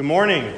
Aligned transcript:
Good 0.00 0.06
morning. 0.06 0.54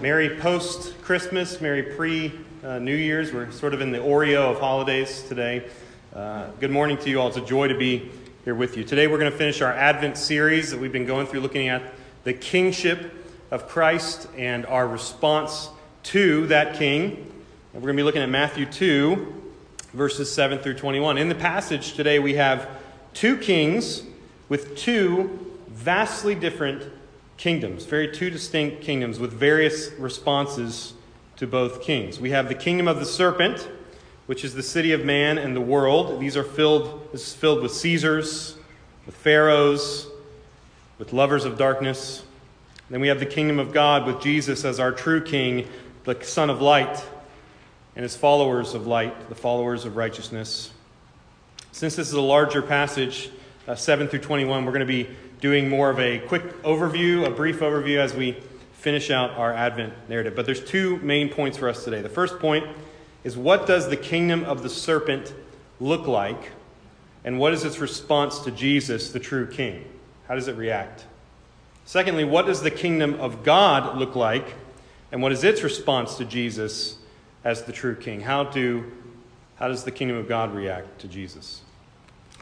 Merry 0.00 0.36
post 0.36 0.98
Christmas, 1.02 1.60
Merry 1.60 1.82
pre 1.82 2.32
New 2.62 2.94
Year's. 2.94 3.30
We're 3.30 3.50
sort 3.50 3.74
of 3.74 3.82
in 3.82 3.92
the 3.92 3.98
Oreo 3.98 4.52
of 4.52 4.58
holidays 4.58 5.22
today. 5.28 5.68
Uh, 6.14 6.46
good 6.58 6.70
morning 6.70 6.96
to 6.96 7.10
you 7.10 7.20
all. 7.20 7.28
It's 7.28 7.36
a 7.36 7.42
joy 7.42 7.68
to 7.68 7.76
be 7.76 8.10
here 8.46 8.54
with 8.54 8.78
you. 8.78 8.84
Today 8.84 9.06
we're 9.06 9.18
going 9.18 9.30
to 9.30 9.36
finish 9.36 9.60
our 9.60 9.70
Advent 9.70 10.16
series 10.16 10.70
that 10.70 10.80
we've 10.80 10.94
been 10.94 11.04
going 11.04 11.26
through 11.26 11.40
looking 11.40 11.68
at 11.68 11.92
the 12.24 12.32
kingship 12.32 13.12
of 13.50 13.68
Christ 13.68 14.28
and 14.34 14.64
our 14.64 14.88
response 14.88 15.68
to 16.04 16.46
that 16.46 16.78
king. 16.78 17.16
And 17.74 17.82
we're 17.82 17.88
going 17.88 17.98
to 17.98 18.00
be 18.00 18.04
looking 18.04 18.22
at 18.22 18.30
Matthew 18.30 18.64
2, 18.64 19.52
verses 19.92 20.32
7 20.32 20.60
through 20.60 20.76
21. 20.76 21.18
In 21.18 21.28
the 21.28 21.34
passage 21.34 21.92
today, 21.92 22.18
we 22.18 22.36
have 22.36 22.66
two 23.12 23.36
kings 23.36 24.04
with 24.48 24.74
two 24.74 25.58
vastly 25.68 26.34
different 26.34 26.82
kingdoms, 27.36 27.84
very 27.84 28.08
two 28.08 28.30
distinct 28.30 28.82
kingdoms 28.82 29.18
with 29.18 29.32
various 29.32 29.90
responses 29.98 30.94
to 31.36 31.46
both 31.46 31.82
kings. 31.82 32.18
We 32.18 32.30
have 32.30 32.48
the 32.48 32.54
kingdom 32.54 32.88
of 32.88 32.98
the 32.98 33.04
serpent, 33.04 33.68
which 34.26 34.44
is 34.44 34.54
the 34.54 34.62
city 34.62 34.92
of 34.92 35.04
man 35.04 35.38
and 35.38 35.54
the 35.54 35.60
world. 35.60 36.20
These 36.20 36.36
are 36.36 36.44
filled, 36.44 37.12
this 37.12 37.28
is 37.28 37.34
filled 37.34 37.62
with 37.62 37.72
Caesars, 37.72 38.56
with 39.04 39.14
pharaohs, 39.14 40.06
with 40.98 41.12
lovers 41.12 41.44
of 41.44 41.58
darkness. 41.58 42.24
Then 42.88 43.00
we 43.00 43.08
have 43.08 43.20
the 43.20 43.26
kingdom 43.26 43.58
of 43.58 43.72
God 43.72 44.06
with 44.06 44.20
Jesus 44.20 44.64
as 44.64 44.80
our 44.80 44.92
true 44.92 45.22
king, 45.22 45.68
the 46.04 46.16
Son 46.22 46.50
of 46.50 46.62
light, 46.62 47.04
and 47.94 48.02
his 48.02 48.16
followers 48.16 48.74
of 48.74 48.86
light, 48.86 49.28
the 49.28 49.34
followers 49.34 49.84
of 49.84 49.96
righteousness. 49.96 50.70
Since 51.72 51.96
this 51.96 52.08
is 52.08 52.14
a 52.14 52.20
larger 52.20 52.62
passage, 52.62 53.30
uh, 53.68 53.74
7 53.74 54.08
through 54.08 54.20
21, 54.20 54.64
we're 54.64 54.72
going 54.72 54.80
to 54.80 54.86
be 54.86 55.08
doing 55.40 55.68
more 55.68 55.90
of 55.90 55.98
a 55.98 56.18
quick 56.20 56.62
overview, 56.62 57.26
a 57.26 57.30
brief 57.30 57.60
overview 57.60 57.98
as 57.98 58.14
we 58.14 58.36
finish 58.72 59.10
out 59.10 59.32
our 59.32 59.52
Advent 59.52 59.92
narrative. 60.08 60.34
But 60.34 60.46
there's 60.46 60.64
two 60.64 60.96
main 60.98 61.28
points 61.28 61.58
for 61.58 61.68
us 61.68 61.84
today. 61.84 62.02
The 62.02 62.08
first 62.08 62.38
point 62.38 62.66
is 63.24 63.36
what 63.36 63.66
does 63.66 63.88
the 63.88 63.96
kingdom 63.96 64.44
of 64.44 64.62
the 64.62 64.70
serpent 64.70 65.34
look 65.80 66.06
like? 66.06 66.52
And 67.24 67.40
what 67.40 67.52
is 67.52 67.64
its 67.64 67.78
response 67.78 68.38
to 68.40 68.52
Jesus, 68.52 69.10
the 69.10 69.18
true 69.18 69.48
king? 69.48 69.84
How 70.28 70.36
does 70.36 70.46
it 70.46 70.56
react? 70.56 71.04
Secondly, 71.84 72.24
what 72.24 72.46
does 72.46 72.62
the 72.62 72.70
kingdom 72.70 73.14
of 73.20 73.42
God 73.42 73.98
look 73.98 74.14
like? 74.14 74.54
And 75.10 75.22
what 75.22 75.32
is 75.32 75.44
its 75.44 75.62
response 75.62 76.16
to 76.16 76.24
Jesus 76.24 76.98
as 77.44 77.64
the 77.64 77.72
true 77.72 77.96
king? 77.96 78.20
How, 78.20 78.44
do, 78.44 78.92
how 79.56 79.68
does 79.68 79.84
the 79.84 79.90
kingdom 79.90 80.16
of 80.16 80.28
God 80.28 80.54
react 80.54 81.00
to 81.00 81.08
Jesus? 81.08 81.62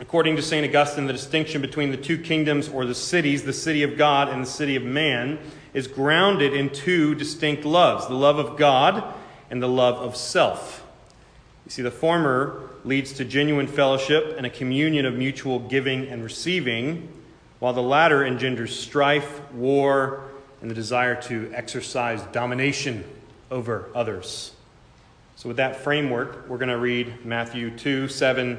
According 0.00 0.34
to 0.36 0.42
St. 0.42 0.66
Augustine, 0.66 1.06
the 1.06 1.12
distinction 1.12 1.60
between 1.60 1.92
the 1.92 1.96
two 1.96 2.18
kingdoms 2.18 2.68
or 2.68 2.84
the 2.84 2.96
cities, 2.96 3.44
the 3.44 3.52
city 3.52 3.84
of 3.84 3.96
God 3.96 4.28
and 4.28 4.42
the 4.42 4.50
city 4.50 4.74
of 4.74 4.82
man, 4.82 5.38
is 5.72 5.86
grounded 5.86 6.52
in 6.52 6.70
two 6.70 7.14
distinct 7.14 7.64
loves 7.64 8.08
the 8.08 8.14
love 8.14 8.38
of 8.38 8.56
God 8.56 9.04
and 9.50 9.62
the 9.62 9.68
love 9.68 9.94
of 9.96 10.16
self. 10.16 10.84
You 11.64 11.70
see, 11.70 11.82
the 11.82 11.92
former 11.92 12.70
leads 12.84 13.12
to 13.14 13.24
genuine 13.24 13.68
fellowship 13.68 14.34
and 14.36 14.44
a 14.44 14.50
communion 14.50 15.06
of 15.06 15.14
mutual 15.14 15.60
giving 15.60 16.08
and 16.08 16.24
receiving, 16.24 17.08
while 17.60 17.72
the 17.72 17.82
latter 17.82 18.24
engenders 18.24 18.78
strife, 18.78 19.40
war, 19.52 20.24
and 20.60 20.68
the 20.68 20.74
desire 20.74 21.20
to 21.22 21.52
exercise 21.54 22.20
domination 22.32 23.04
over 23.48 23.88
others. 23.94 24.52
So, 25.36 25.48
with 25.48 25.58
that 25.58 25.76
framework, 25.76 26.48
we're 26.48 26.58
going 26.58 26.68
to 26.68 26.78
read 26.78 27.24
Matthew 27.24 27.70
2 27.76 28.08
7 28.08 28.58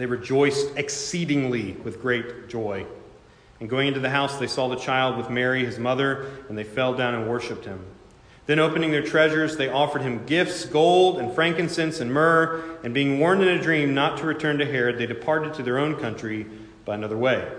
they 0.00 0.06
rejoiced 0.06 0.76
exceedingly 0.76 1.72
with 1.84 2.00
great 2.00 2.48
joy. 2.48 2.86
And 3.60 3.68
going 3.68 3.88
into 3.88 4.00
the 4.00 4.08
house, 4.08 4.38
they 4.38 4.46
saw 4.46 4.68
the 4.68 4.76
child 4.76 5.18
with 5.18 5.28
Mary, 5.28 5.64
his 5.64 5.78
mother, 5.78 6.26
and 6.48 6.56
they 6.56 6.64
fell 6.64 6.94
down 6.94 7.14
and 7.14 7.28
worshipped 7.28 7.66
him. 7.66 7.84
Then, 8.46 8.58
opening 8.58 8.90
their 8.90 9.02
treasures, 9.02 9.56
they 9.56 9.68
offered 9.68 10.02
him 10.02 10.24
gifts 10.24 10.64
gold 10.64 11.18
and 11.18 11.32
frankincense 11.32 12.00
and 12.00 12.12
myrrh. 12.12 12.78
And 12.82 12.94
being 12.94 13.20
warned 13.20 13.42
in 13.42 13.48
a 13.48 13.62
dream 13.62 13.94
not 13.94 14.18
to 14.18 14.26
return 14.26 14.58
to 14.58 14.64
Herod, 14.64 14.98
they 14.98 15.06
departed 15.06 15.54
to 15.54 15.62
their 15.62 15.78
own 15.78 15.96
country 15.96 16.46
by 16.86 16.94
another 16.94 17.18
way. 17.18 17.52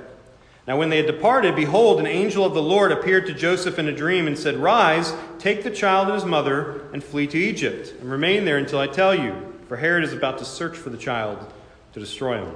Now, 0.68 0.78
when 0.78 0.90
they 0.90 0.98
had 0.98 1.06
departed, 1.06 1.56
behold, 1.56 2.00
an 2.00 2.08
angel 2.08 2.44
of 2.44 2.54
the 2.54 2.62
Lord 2.62 2.92
appeared 2.92 3.28
to 3.28 3.34
Joseph 3.34 3.78
in 3.78 3.88
a 3.88 3.96
dream 3.96 4.26
and 4.26 4.38
said, 4.38 4.58
Rise, 4.58 5.14
take 5.38 5.64
the 5.64 5.72
child 5.72 6.08
and 6.08 6.16
his 6.16 6.26
mother, 6.26 6.90
and 6.92 7.04
flee 7.04 7.28
to 7.28 7.38
Egypt, 7.38 7.94
and 8.00 8.10
remain 8.10 8.46
there 8.46 8.58
until 8.58 8.80
I 8.80 8.88
tell 8.88 9.14
you, 9.14 9.54
for 9.68 9.78
Herod 9.78 10.04
is 10.04 10.14
about 10.14 10.40
to 10.40 10.46
search 10.46 10.76
for 10.76 10.90
the 10.90 10.98
child 10.98 11.52
to 11.94 12.00
destroy 12.00 12.38
him. 12.38 12.56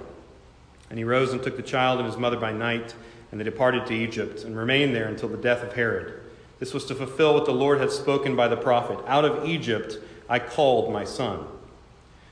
And 0.89 0.99
he 0.99 1.05
rose 1.05 1.33
and 1.33 1.41
took 1.41 1.57
the 1.57 1.63
child 1.63 1.99
and 1.99 2.07
his 2.07 2.17
mother 2.17 2.37
by 2.37 2.53
night, 2.53 2.93
and 3.31 3.39
they 3.39 3.43
departed 3.43 3.85
to 3.87 3.93
Egypt, 3.93 4.43
and 4.43 4.55
remained 4.57 4.95
there 4.95 5.07
until 5.07 5.29
the 5.29 5.37
death 5.37 5.63
of 5.63 5.73
Herod. 5.73 6.21
This 6.59 6.73
was 6.73 6.85
to 6.85 6.95
fulfill 6.95 7.33
what 7.33 7.45
the 7.45 7.51
Lord 7.51 7.79
had 7.79 7.91
spoken 7.91 8.35
by 8.35 8.47
the 8.47 8.57
prophet 8.57 8.99
Out 9.07 9.25
of 9.25 9.45
Egypt 9.45 9.97
I 10.29 10.39
called 10.39 10.91
my 10.91 11.03
son. 11.03 11.45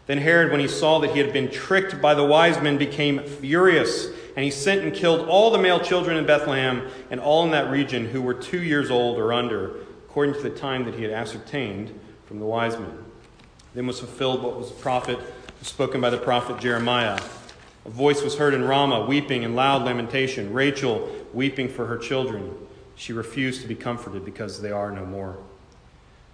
Then 0.06 0.18
Herod, 0.18 0.52
when 0.52 0.60
he 0.60 0.68
saw 0.68 1.00
that 1.00 1.12
he 1.12 1.20
had 1.20 1.32
been 1.32 1.50
tricked 1.50 2.02
by 2.02 2.14
the 2.14 2.26
wise 2.26 2.62
men, 2.62 2.78
became 2.78 3.24
furious, 3.24 4.08
and 4.36 4.44
he 4.44 4.52
sent 4.52 4.82
and 4.82 4.94
killed 4.94 5.28
all 5.30 5.52
the 5.52 5.58
male 5.58 5.80
children 5.80 6.18
in 6.18 6.26
Bethlehem 6.26 6.88
and 7.10 7.20
all 7.20 7.46
in 7.46 7.52
that 7.52 7.72
region 7.72 8.06
who 8.06 8.22
were 8.22 8.34
two 8.34 8.62
years 8.62 8.92
old 8.92 9.18
or 9.18 9.32
under, 9.32 9.76
according 10.10 10.36
to 10.36 10.42
the 10.42 10.50
time 10.50 10.84
that 10.86 10.96
he 10.96 11.04
had 11.04 11.12
ascertained 11.12 11.98
from 12.26 12.40
the 12.40 12.46
wise 12.46 12.78
men. 12.78 12.98
Then 13.74 13.88
was 13.88 14.00
fulfilled 14.00 14.44
what 14.44 14.58
was 14.58 14.70
the 14.70 14.82
prophet 14.82 15.20
spoken 15.64 16.02
by 16.02 16.10
the 16.10 16.18
prophet 16.18 16.60
Jeremiah. 16.60 17.20
A 17.86 17.90
voice 17.90 18.22
was 18.22 18.38
heard 18.38 18.54
in 18.54 18.64
Ramah, 18.64 19.06
weeping 19.06 19.44
and 19.46 19.56
loud 19.56 19.84
lamentation, 19.84 20.54
Rachel 20.54 21.10
weeping 21.34 21.70
for 21.70 21.86
her 21.88 21.98
children. 21.98 22.54
She 22.96 23.14
refused 23.14 23.62
to 23.62 23.68
be 23.68 23.76
comforted 23.76 24.26
because 24.26 24.62
they 24.62 24.72
are 24.72 24.92
no 24.92 25.06
more. 25.06 25.38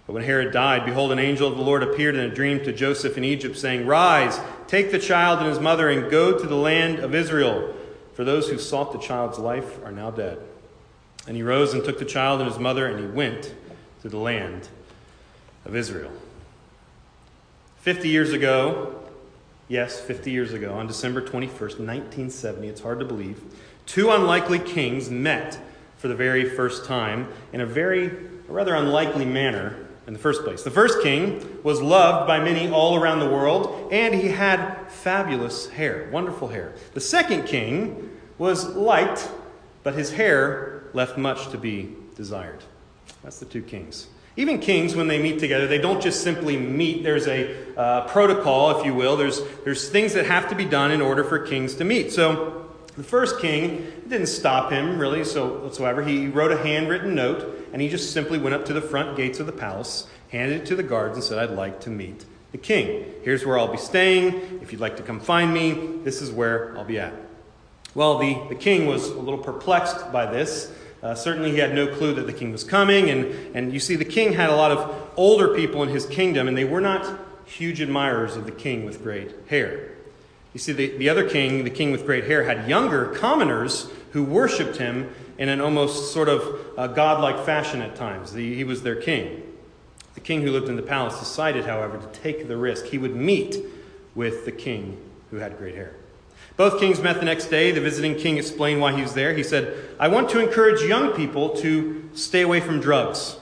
But 0.06 0.14
when 0.14 0.24
Herod 0.24 0.52
died, 0.52 0.84
behold, 0.84 1.12
an 1.12 1.18
angel 1.18 1.48
of 1.48 1.56
the 1.56 1.62
Lord 1.62 1.82
appeared 1.82 2.16
in 2.16 2.20
a 2.22 2.34
dream 2.34 2.58
to 2.64 2.72
Joseph 2.72 3.16
in 3.16 3.24
Egypt, 3.24 3.56
saying, 3.56 3.86
Rise, 3.86 4.40
take 4.66 4.90
the 4.90 4.98
child 4.98 5.38
and 5.38 5.48
his 5.48 5.60
mother, 5.60 5.88
and 5.88 6.10
go 6.10 6.36
to 6.36 6.46
the 6.46 6.56
land 6.56 6.98
of 6.98 7.14
Israel, 7.14 7.74
for 8.14 8.24
those 8.24 8.48
who 8.48 8.58
sought 8.58 8.92
the 8.92 8.98
child's 8.98 9.38
life 9.38 9.82
are 9.84 9.92
now 9.92 10.10
dead. 10.10 10.38
And 11.26 11.36
he 11.36 11.42
rose 11.42 11.72
and 11.72 11.84
took 11.84 11.98
the 11.98 12.04
child 12.04 12.40
and 12.40 12.50
his 12.50 12.58
mother, 12.58 12.86
and 12.86 12.98
he 12.98 13.06
went 13.06 13.54
to 14.02 14.08
the 14.08 14.18
land 14.18 14.68
of 15.64 15.76
Israel. 15.76 16.10
Fifty 17.76 18.08
years 18.08 18.32
ago, 18.32 18.99
Yes, 19.70 20.00
50 20.00 20.32
years 20.32 20.52
ago, 20.52 20.74
on 20.74 20.88
December 20.88 21.22
21st, 21.22 21.78
1970, 21.78 22.66
it's 22.66 22.80
hard 22.80 22.98
to 22.98 23.04
believe, 23.04 23.40
two 23.86 24.10
unlikely 24.10 24.58
kings 24.58 25.10
met 25.10 25.60
for 25.96 26.08
the 26.08 26.14
very 26.16 26.44
first 26.44 26.86
time 26.86 27.28
in 27.52 27.60
a 27.60 27.66
very, 27.66 28.06
a 28.06 28.52
rather 28.52 28.74
unlikely 28.74 29.24
manner 29.24 29.76
in 30.08 30.12
the 30.12 30.18
first 30.18 30.42
place. 30.42 30.64
The 30.64 30.72
first 30.72 31.00
king 31.04 31.60
was 31.62 31.80
loved 31.80 32.26
by 32.26 32.40
many 32.40 32.68
all 32.68 33.00
around 33.00 33.20
the 33.20 33.30
world, 33.30 33.92
and 33.92 34.12
he 34.12 34.26
had 34.26 34.88
fabulous 34.88 35.68
hair, 35.68 36.08
wonderful 36.10 36.48
hair. 36.48 36.74
The 36.94 37.00
second 37.00 37.46
king 37.46 38.10
was 38.38 38.74
liked, 38.74 39.30
but 39.84 39.94
his 39.94 40.10
hair 40.10 40.82
left 40.94 41.16
much 41.16 41.48
to 41.50 41.58
be 41.58 41.94
desired. 42.16 42.64
That's 43.22 43.38
the 43.38 43.46
two 43.46 43.62
kings. 43.62 44.08
Even 44.36 44.60
kings, 44.60 44.94
when 44.94 45.08
they 45.08 45.20
meet 45.20 45.40
together, 45.40 45.66
they 45.66 45.78
don't 45.78 46.00
just 46.00 46.22
simply 46.22 46.56
meet. 46.56 47.02
There's 47.02 47.26
a 47.26 47.76
uh, 47.76 48.06
protocol, 48.08 48.78
if 48.78 48.86
you 48.86 48.94
will. 48.94 49.16
There's, 49.16 49.42
there's 49.64 49.88
things 49.88 50.14
that 50.14 50.26
have 50.26 50.48
to 50.50 50.54
be 50.54 50.64
done 50.64 50.92
in 50.92 51.00
order 51.00 51.24
for 51.24 51.38
kings 51.38 51.74
to 51.76 51.84
meet. 51.84 52.12
So 52.12 52.70
the 52.96 53.02
first 53.02 53.40
king 53.40 53.92
didn't 54.08 54.28
stop 54.28 54.70
him, 54.70 54.98
really, 54.98 55.24
so 55.24 55.58
whatsoever. 55.58 56.02
He 56.02 56.28
wrote 56.28 56.52
a 56.52 56.58
handwritten 56.58 57.14
note, 57.14 57.68
and 57.72 57.82
he 57.82 57.88
just 57.88 58.12
simply 58.12 58.38
went 58.38 58.54
up 58.54 58.64
to 58.66 58.72
the 58.72 58.80
front 58.80 59.16
gates 59.16 59.40
of 59.40 59.46
the 59.46 59.52
palace, 59.52 60.06
handed 60.30 60.62
it 60.62 60.66
to 60.66 60.76
the 60.76 60.82
guards, 60.82 61.16
and 61.16 61.24
said, 61.24 61.38
I'd 61.38 61.56
like 61.56 61.80
to 61.80 61.90
meet 61.90 62.24
the 62.52 62.58
king. 62.58 63.04
Here's 63.22 63.44
where 63.44 63.58
I'll 63.58 63.70
be 63.70 63.78
staying. 63.78 64.60
If 64.62 64.72
you'd 64.72 64.80
like 64.80 64.96
to 64.96 65.02
come 65.02 65.20
find 65.20 65.52
me, 65.52 65.98
this 66.02 66.22
is 66.22 66.30
where 66.30 66.76
I'll 66.76 66.84
be 66.84 66.98
at. 66.98 67.14
Well, 67.94 68.18
the, 68.18 68.40
the 68.48 68.54
king 68.54 68.86
was 68.86 69.08
a 69.08 69.18
little 69.18 69.38
perplexed 69.38 70.12
by 70.12 70.26
this. 70.26 70.72
Uh, 71.02 71.14
certainly, 71.14 71.52
he 71.52 71.58
had 71.58 71.74
no 71.74 71.86
clue 71.86 72.12
that 72.14 72.26
the 72.26 72.32
king 72.32 72.52
was 72.52 72.64
coming. 72.64 73.08
And, 73.08 73.26
and 73.54 73.72
you 73.72 73.80
see, 73.80 73.96
the 73.96 74.04
king 74.04 74.34
had 74.34 74.50
a 74.50 74.56
lot 74.56 74.70
of 74.70 75.10
older 75.16 75.54
people 75.54 75.82
in 75.82 75.88
his 75.88 76.06
kingdom, 76.06 76.46
and 76.46 76.56
they 76.56 76.64
were 76.64 76.80
not 76.80 77.18
huge 77.46 77.80
admirers 77.80 78.36
of 78.36 78.44
the 78.44 78.52
king 78.52 78.84
with 78.84 79.02
great 79.02 79.34
hair. 79.48 79.90
You 80.52 80.60
see, 80.60 80.72
the, 80.72 80.96
the 80.98 81.08
other 81.08 81.28
king, 81.28 81.64
the 81.64 81.70
king 81.70 81.90
with 81.92 82.04
great 82.04 82.24
hair, 82.24 82.44
had 82.44 82.68
younger 82.68 83.06
commoners 83.06 83.90
who 84.12 84.24
worshiped 84.24 84.76
him 84.76 85.12
in 85.38 85.48
an 85.48 85.60
almost 85.60 86.12
sort 86.12 86.28
of 86.28 86.42
uh, 86.76 86.88
godlike 86.88 87.44
fashion 87.46 87.80
at 87.80 87.96
times. 87.96 88.32
The, 88.32 88.54
he 88.54 88.64
was 88.64 88.82
their 88.82 88.96
king. 88.96 89.42
The 90.14 90.20
king 90.20 90.42
who 90.42 90.50
lived 90.50 90.68
in 90.68 90.76
the 90.76 90.82
palace 90.82 91.18
decided, 91.18 91.64
however, 91.64 91.98
to 91.98 92.06
take 92.20 92.48
the 92.48 92.56
risk. 92.56 92.86
He 92.86 92.98
would 92.98 93.16
meet 93.16 93.56
with 94.14 94.44
the 94.44 94.52
king 94.52 94.98
who 95.30 95.36
had 95.36 95.56
great 95.56 95.74
hair. 95.74 95.94
Both 96.60 96.78
kings 96.78 97.00
met 97.00 97.18
the 97.18 97.24
next 97.24 97.46
day. 97.46 97.72
The 97.72 97.80
visiting 97.80 98.16
king 98.16 98.36
explained 98.36 98.82
why 98.82 98.94
he 98.94 99.00
was 99.00 99.14
there. 99.14 99.32
He 99.32 99.42
said, 99.42 99.82
I 99.98 100.08
want 100.08 100.28
to 100.28 100.40
encourage 100.40 100.82
young 100.82 101.12
people 101.12 101.56
to 101.56 102.10
stay 102.12 102.42
away 102.42 102.60
from 102.60 102.80
drugs, 102.80 103.38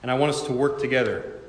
and 0.00 0.10
I 0.10 0.14
want 0.14 0.30
us 0.30 0.44
to 0.44 0.52
work 0.54 0.80
together. 0.80 1.42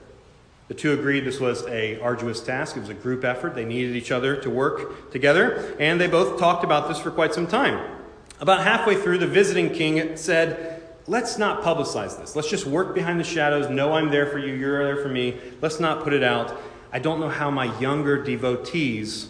The 0.68 0.74
two 0.74 0.92
agreed 0.92 1.24
this 1.24 1.40
was 1.40 1.66
a 1.68 2.02
arduous 2.02 2.42
task. 2.42 2.76
It 2.76 2.82
was 2.82 2.90
a 2.90 2.94
group 2.94 3.24
effort. 3.24 3.56
They 3.56 3.64
needed 3.64 3.96
each 3.96 4.12
other 4.12 4.36
to 4.42 4.50
work 4.50 5.10
together, 5.12 5.74
and 5.80 6.02
they 6.02 6.08
both 6.08 6.38
talked 6.38 6.66
about 6.66 6.90
this 6.90 7.00
for 7.00 7.12
quite 7.12 7.34
some 7.34 7.48
time. 7.48 7.98
About 8.42 8.66
halfway 8.66 8.96
through, 8.96 9.20
the 9.20 9.28
visiting 9.28 9.70
king 9.70 10.18
said, 10.18 10.84
Let's 11.08 11.38
not 11.38 11.64
publicize 11.64 12.20
this. 12.20 12.36
Let's 12.36 12.50
just 12.50 12.66
work 12.66 12.94
behind 12.94 13.22
the 13.22 13.24
shadows. 13.24 13.70
Know 13.70 13.94
I'm 13.94 14.10
there 14.10 14.26
for 14.26 14.38
you. 14.38 14.54
You're 14.54 14.84
there 14.84 15.02
for 15.02 15.08
me. 15.08 15.40
Let's 15.62 15.80
not 15.80 16.04
put 16.04 16.12
it 16.12 16.24
out. 16.24 16.60
I 16.92 17.00
don't 17.00 17.22
know 17.22 17.30
how 17.30 17.50
my 17.50 17.80
younger 17.80 18.22
devotees 18.22 19.30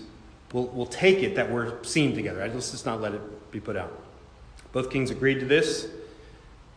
will, 0.56 0.68
will 0.68 0.86
take 0.86 1.22
it 1.22 1.36
that 1.36 1.52
we're 1.52 1.84
seen 1.84 2.16
together. 2.16 2.50
Let's 2.54 2.72
just 2.72 2.86
not 2.86 3.02
let 3.02 3.13
it 3.13 3.52
be 3.52 3.60
put 3.60 3.75
out. 3.75 3.92
Both 4.72 4.90
kings 4.90 5.12
agreed 5.12 5.42
to 5.42 5.46
this. 5.46 5.90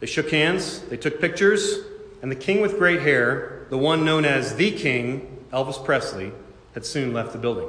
They 0.00 0.06
shook 0.06 0.30
hands, 0.32 0.80
they 0.80 0.96
took 0.96 1.20
pictures, 1.20 1.78
and 2.20 2.30
the 2.30 2.36
king 2.36 2.60
with 2.60 2.76
great 2.76 3.02
hair, 3.02 3.66
the 3.70 3.78
one 3.78 4.04
known 4.04 4.24
as 4.24 4.56
the 4.56 4.72
king, 4.72 5.44
Elvis 5.52 5.82
Presley, 5.84 6.32
had 6.74 6.84
soon 6.84 7.12
left 7.12 7.32
the 7.32 7.38
building. 7.38 7.68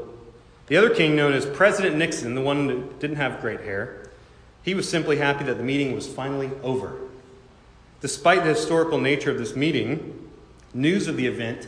The 0.65 0.77
other 0.77 0.89
king, 0.89 1.15
known 1.15 1.33
as 1.33 1.45
President 1.45 1.95
Nixon, 1.95 2.33
the 2.33 2.41
one 2.41 2.67
that 2.67 2.99
didn't 2.99 3.17
have 3.17 3.39
great 3.39 3.61
hair, 3.61 4.09
he 4.63 4.73
was 4.73 4.89
simply 4.89 5.17
happy 5.17 5.43
that 5.45 5.57
the 5.57 5.63
meeting 5.63 5.93
was 5.93 6.07
finally 6.07 6.49
over. 6.63 6.97
Despite 8.01 8.43
the 8.43 8.49
historical 8.49 8.97
nature 8.97 9.29
of 9.29 9.37
this 9.37 9.55
meeting, 9.55 10.29
news 10.73 11.07
of 11.07 11.17
the 11.17 11.27
event 11.27 11.67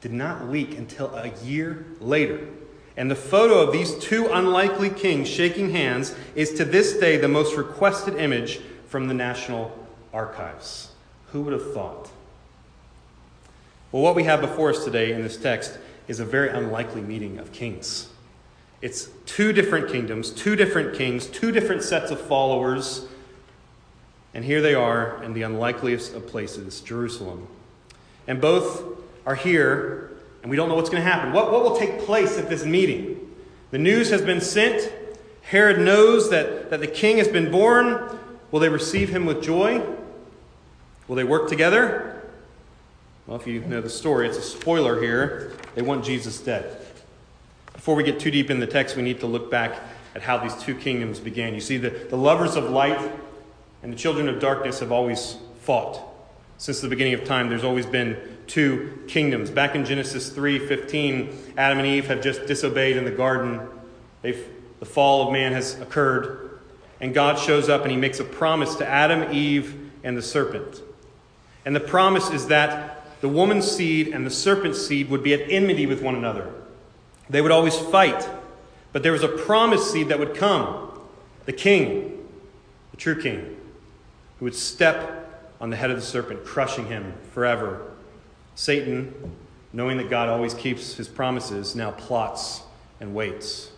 did 0.00 0.12
not 0.12 0.48
leak 0.48 0.78
until 0.78 1.14
a 1.14 1.28
year 1.44 1.84
later. 2.00 2.48
And 2.96 3.10
the 3.10 3.16
photo 3.16 3.60
of 3.60 3.72
these 3.72 3.96
two 3.98 4.26
unlikely 4.28 4.90
kings 4.90 5.28
shaking 5.28 5.70
hands 5.70 6.14
is 6.34 6.52
to 6.54 6.64
this 6.64 6.94
day 6.94 7.16
the 7.16 7.28
most 7.28 7.56
requested 7.56 8.16
image 8.16 8.60
from 8.86 9.08
the 9.08 9.14
National 9.14 9.76
Archives. 10.12 10.92
Who 11.32 11.42
would 11.42 11.54
have 11.54 11.72
thought? 11.72 12.10
Well, 13.90 14.02
what 14.02 14.14
we 14.14 14.24
have 14.24 14.40
before 14.40 14.70
us 14.70 14.84
today 14.84 15.12
in 15.12 15.22
this 15.22 15.36
text 15.36 15.78
is 16.08 16.20
a 16.20 16.24
very 16.24 16.50
unlikely 16.50 17.00
meeting 17.00 17.38
of 17.38 17.52
kings. 17.52 18.08
It's 18.82 19.08
two 19.26 19.52
different 19.52 19.90
kingdoms, 19.90 20.30
two 20.30 20.56
different 20.56 20.94
kings, 20.94 21.26
two 21.26 21.52
different 21.52 21.82
sets 21.82 22.10
of 22.10 22.20
followers. 22.20 23.06
And 24.34 24.44
here 24.44 24.60
they 24.60 24.74
are 24.74 25.22
in 25.22 25.34
the 25.34 25.42
unlikeliest 25.42 26.14
of 26.14 26.26
places, 26.26 26.80
Jerusalem. 26.80 27.48
And 28.26 28.40
both 28.40 28.82
are 29.24 29.34
here 29.34 30.11
and 30.42 30.50
we 30.50 30.56
don't 30.56 30.68
know 30.68 30.74
what's 30.74 30.90
going 30.90 31.02
to 31.02 31.08
happen. 31.08 31.32
What, 31.32 31.52
what 31.52 31.62
will 31.62 31.76
take 31.76 32.00
place 32.00 32.36
at 32.36 32.48
this 32.48 32.64
meeting? 32.64 33.34
The 33.70 33.78
news 33.78 34.10
has 34.10 34.22
been 34.22 34.40
sent. 34.40 34.92
Herod 35.42 35.78
knows 35.80 36.30
that, 36.30 36.70
that 36.70 36.80
the 36.80 36.86
king 36.86 37.18
has 37.18 37.28
been 37.28 37.50
born. 37.50 38.18
Will 38.50 38.60
they 38.60 38.68
receive 38.68 39.08
him 39.08 39.24
with 39.24 39.42
joy? 39.42 39.82
Will 41.08 41.16
they 41.16 41.24
work 41.24 41.48
together? 41.48 42.22
Well, 43.26 43.40
if 43.40 43.46
you 43.46 43.60
know 43.60 43.80
the 43.80 43.90
story, 43.90 44.28
it's 44.28 44.36
a 44.36 44.42
spoiler 44.42 45.00
here. 45.00 45.52
They 45.74 45.82
want 45.82 46.04
Jesus 46.04 46.40
dead. 46.40 46.76
Before 47.72 47.94
we 47.94 48.02
get 48.02 48.20
too 48.20 48.30
deep 48.30 48.50
in 48.50 48.60
the 48.60 48.66
text, 48.66 48.96
we 48.96 49.02
need 49.02 49.20
to 49.20 49.26
look 49.26 49.50
back 49.50 49.80
at 50.14 50.22
how 50.22 50.38
these 50.38 50.54
two 50.56 50.74
kingdoms 50.74 51.18
began. 51.20 51.54
You 51.54 51.60
see, 51.60 51.76
the, 51.76 51.90
the 51.90 52.16
lovers 52.16 52.56
of 52.56 52.70
light 52.70 53.00
and 53.82 53.92
the 53.92 53.96
children 53.96 54.28
of 54.28 54.40
darkness 54.40 54.80
have 54.80 54.92
always 54.92 55.36
fought. 55.60 56.00
Since 56.58 56.80
the 56.80 56.88
beginning 56.88 57.14
of 57.14 57.24
time, 57.24 57.48
there's 57.48 57.64
always 57.64 57.86
been 57.86 58.16
two 58.52 58.98
kingdoms. 59.08 59.48
Back 59.50 59.74
in 59.74 59.86
Genesis 59.86 60.28
3:15, 60.28 61.54
Adam 61.56 61.78
and 61.78 61.86
Eve 61.86 62.08
have 62.08 62.20
just 62.20 62.44
disobeyed 62.44 62.98
in 62.98 63.06
the 63.06 63.10
garden. 63.10 63.60
They've, 64.20 64.46
the 64.78 64.84
fall 64.84 65.26
of 65.26 65.32
man 65.32 65.54
has 65.54 65.80
occurred, 65.80 66.60
and 67.00 67.14
God 67.14 67.38
shows 67.38 67.70
up 67.70 67.80
and 67.80 67.90
he 67.90 67.96
makes 67.96 68.20
a 68.20 68.24
promise 68.24 68.74
to 68.74 68.86
Adam, 68.86 69.32
Eve, 69.32 69.74
and 70.04 70.18
the 70.18 70.22
serpent. 70.22 70.82
And 71.64 71.74
the 71.74 71.80
promise 71.80 72.28
is 72.28 72.48
that 72.48 73.20
the 73.22 73.28
woman's 73.28 73.70
seed 73.70 74.08
and 74.08 74.26
the 74.26 74.30
serpent's 74.30 74.86
seed 74.86 75.08
would 75.08 75.22
be 75.22 75.32
at 75.32 75.50
enmity 75.50 75.86
with 75.86 76.02
one 76.02 76.14
another. 76.14 76.52
They 77.30 77.40
would 77.40 77.52
always 77.52 77.78
fight. 77.78 78.28
But 78.92 79.02
there 79.02 79.12
was 79.12 79.22
a 79.22 79.28
promised 79.28 79.90
seed 79.90 80.08
that 80.08 80.18
would 80.18 80.34
come 80.34 80.90
the 81.46 81.54
king, 81.54 82.28
the 82.90 82.98
true 82.98 83.20
king, 83.20 83.56
who 84.38 84.44
would 84.44 84.54
step 84.54 85.54
on 85.58 85.70
the 85.70 85.76
head 85.76 85.90
of 85.90 85.96
the 85.96 86.02
serpent, 86.02 86.44
crushing 86.44 86.88
him 86.88 87.14
forever 87.32 87.91
Satan, 88.54 89.14
knowing 89.72 89.96
that 89.96 90.10
God 90.10 90.28
always 90.28 90.54
keeps 90.54 90.94
his 90.94 91.08
promises, 91.08 91.74
now 91.74 91.90
plots 91.92 92.62
and 93.00 93.14
waits. 93.14 93.70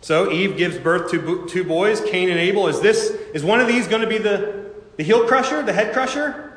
So 0.00 0.30
Eve 0.30 0.56
gives 0.56 0.76
birth 0.76 1.10
to 1.12 1.46
two 1.48 1.64
boys, 1.64 2.00
Cain 2.02 2.28
and 2.28 2.38
Abel. 2.38 2.68
Is 2.68 2.80
this 2.80 3.10
is 3.32 3.42
one 3.42 3.60
of 3.60 3.66
these 3.66 3.88
going 3.88 4.02
to 4.02 4.06
be 4.06 4.18
the, 4.18 4.70
the 4.96 5.02
heel 5.02 5.26
crusher, 5.26 5.62
the 5.62 5.72
head 5.72 5.94
crusher? 5.94 6.52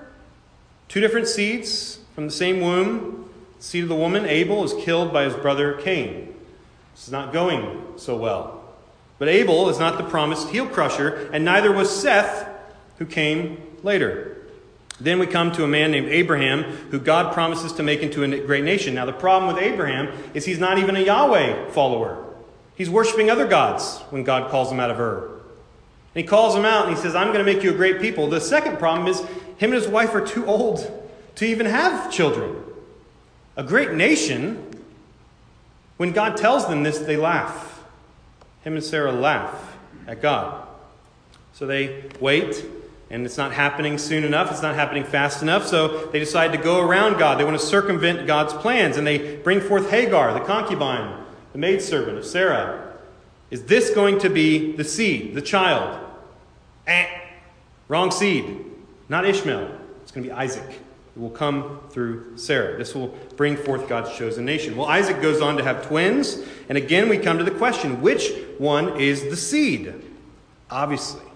Two 0.90 1.00
different 1.00 1.28
seeds 1.28 2.00
from 2.14 2.26
the 2.26 2.32
same 2.32 2.60
womb. 2.60 3.30
The 3.58 3.64
seed 3.64 3.84
of 3.84 3.90
the 3.90 3.96
woman, 3.96 4.26
Abel, 4.26 4.64
is 4.64 4.74
killed 4.74 5.14
by 5.14 5.24
his 5.24 5.34
brother 5.34 5.74
Cain. 5.76 6.36
This 6.94 7.06
is 7.06 7.12
not 7.12 7.32
going 7.32 7.84
so 7.96 8.18
well. 8.18 8.64
But 9.18 9.30
Abel 9.30 9.70
is 9.70 9.80
not 9.80 9.98
the 9.98 10.04
promised 10.04 10.50
heel 10.50 10.68
crusher, 10.68 11.30
and 11.32 11.46
neither 11.46 11.72
was 11.72 11.90
Seth, 11.90 12.48
who 12.98 13.06
came 13.06 13.62
later. 13.82 14.37
Then 15.00 15.20
we 15.20 15.28
come 15.28 15.52
to 15.54 15.64
a 15.64 15.68
man 15.68 15.92
named 15.92 16.08
Abraham, 16.10 16.64
who 16.64 17.00
God 17.00 17.34
promises 17.34 17.74
to 17.74 17.84
make 17.84 18.02
into 18.02 18.24
a 18.24 18.40
great 18.40 18.64
nation. 18.64 18.96
Now, 18.96 19.06
the 19.06 19.14
problem 19.14 19.54
with 19.54 19.64
Abraham 19.64 20.12
is 20.34 20.46
he's 20.46 20.60
not 20.60 20.80
even 20.80 20.96
a 20.96 21.02
Yahweh 21.02 21.70
follower. 21.70 22.24
He's 22.76 22.90
worshiping 22.90 23.30
other 23.30 23.48
gods 23.48 24.00
when 24.10 24.24
God 24.24 24.50
calls 24.50 24.72
him 24.72 24.80
out 24.80 24.90
of 24.90 25.00
Ur. 25.00 25.26
And 26.16 26.24
he 26.24 26.24
calls 26.24 26.56
him 26.56 26.66
out 26.66 26.88
and 26.88 26.96
he 26.96 27.02
says, 27.02 27.16
I'm 27.16 27.28
going 27.28 27.46
to 27.46 27.54
make 27.54 27.64
you 27.64 27.72
a 27.72 27.76
great 27.76 28.02
people. 28.02 28.28
The 28.28 28.42
second 28.42 28.80
problem 28.80 29.08
is 29.08 29.20
him 29.58 29.72
and 29.72 29.74
his 29.74 29.88
wife 29.88 30.16
are 30.16 30.26
too 30.26 30.46
old 30.48 31.10
to 31.36 31.46
even 31.46 31.68
have 31.68 32.12
children. 32.12 32.56
A 33.56 33.64
great 33.64 33.94
nation, 33.94 34.64
when 35.98 36.12
God 36.12 36.38
tells 36.38 36.68
them 36.68 36.84
this, 36.84 37.00
they 37.00 37.18
laugh. 37.18 37.84
Him 38.64 38.74
and 38.74 38.84
Sarah 38.84 39.12
laugh 39.12 39.78
at 40.08 40.22
God. 40.22 40.68
So 41.54 41.68
they 41.68 42.04
wait 42.20 42.66
and 43.10 43.26
it's 43.26 43.38
not 43.38 43.54
happening 43.54 43.98
soon 43.98 44.24
enough. 44.24 44.52
It's 44.52 44.62
not 44.62 44.76
happening 44.76 45.06
fast 45.06 45.42
enough. 45.42 45.66
So 45.66 46.08
they 46.08 46.20
decide 46.20 46.52
to 46.52 46.58
go 46.58 46.82
around 46.82 47.18
God. 47.18 47.40
They 47.40 47.46
want 47.46 47.58
to 47.58 47.66
circumvent 47.66 48.28
God's 48.28 48.54
plans. 48.54 48.98
And 48.98 49.08
they 49.08 49.38
bring 49.38 49.62
forth 49.62 49.90
Hagar, 49.90 50.34
the 50.34 50.42
concubine, 50.42 51.24
the 51.54 51.58
maidservant 51.58 52.18
of 52.18 52.26
Sarah. 52.26 52.98
Is 53.50 53.64
this 53.64 53.92
going 53.92 54.20
to 54.20 54.30
be 54.30 54.74
the 54.74 54.84
seed, 54.84 55.36
the 55.36 55.42
child? 55.42 56.04
Eh, 56.86 57.08
wrong 57.88 58.12
seed. 58.12 58.66
Not 59.08 59.26
Ishmael. 59.26 59.72
It's 60.04 60.12
going 60.12 60.26
to 60.26 60.30
be 60.30 60.36
Isaac. 60.36 60.70
It 60.70 61.20
will 61.20 61.30
come 61.30 61.80
through 61.90 62.38
Sarah. 62.38 62.78
This 62.78 62.94
will 62.94 63.08
bring 63.38 63.56
forth 63.56 63.88
God's 63.88 64.16
chosen 64.18 64.44
nation. 64.44 64.76
Well, 64.76 64.88
Isaac 64.88 65.22
goes 65.22 65.42
on 65.42 65.56
to 65.58 65.64
have 65.64 65.88
twins. 65.88 66.40
And 66.68 66.78
again, 66.78 67.08
we 67.08 67.18
come 67.18 67.38
to 67.38 67.46
the 67.46 67.52
question 67.52 68.02
which 68.02 68.34
one 68.58 69.00
is 69.00 69.24
the 69.24 69.38
seed? 69.38 69.94
Obviously, 70.70 71.27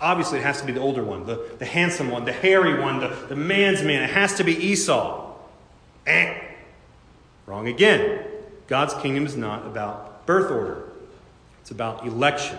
Obviously, 0.00 0.38
it 0.38 0.42
has 0.42 0.60
to 0.60 0.66
be 0.66 0.72
the 0.72 0.80
older 0.80 1.02
one, 1.02 1.26
the, 1.26 1.44
the 1.58 1.64
handsome 1.64 2.10
one, 2.10 2.24
the 2.24 2.32
hairy 2.32 2.80
one, 2.80 3.00
the, 3.00 3.08
the 3.28 3.36
man's 3.36 3.82
man. 3.82 4.02
It 4.02 4.10
has 4.10 4.34
to 4.36 4.44
be 4.44 4.54
Esau. 4.56 5.34
Eh. 6.06 6.40
Wrong 7.46 7.66
again. 7.66 8.24
God's 8.68 8.94
kingdom 8.94 9.26
is 9.26 9.36
not 9.36 9.66
about 9.66 10.26
birth 10.26 10.50
order, 10.50 10.82
it's 11.62 11.70
about 11.70 12.06
election. 12.06 12.58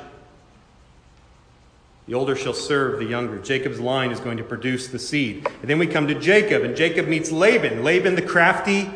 The 2.07 2.15
older 2.15 2.35
shall 2.35 2.53
serve 2.53 2.97
the 2.97 3.05
younger. 3.05 3.37
Jacob's 3.37 3.79
line 3.79 4.09
is 4.09 4.19
going 4.19 4.37
to 4.37 4.43
produce 4.43 4.87
the 4.87 4.97
seed. 4.97 5.47
And 5.61 5.69
then 5.69 5.77
we 5.77 5.85
come 5.85 6.07
to 6.07 6.15
Jacob, 6.15 6.63
and 6.63 6.75
Jacob 6.75 7.07
meets 7.07 7.31
Laban. 7.31 7.83
Laban, 7.83 8.15
the 8.15 8.23
crafty 8.23 8.89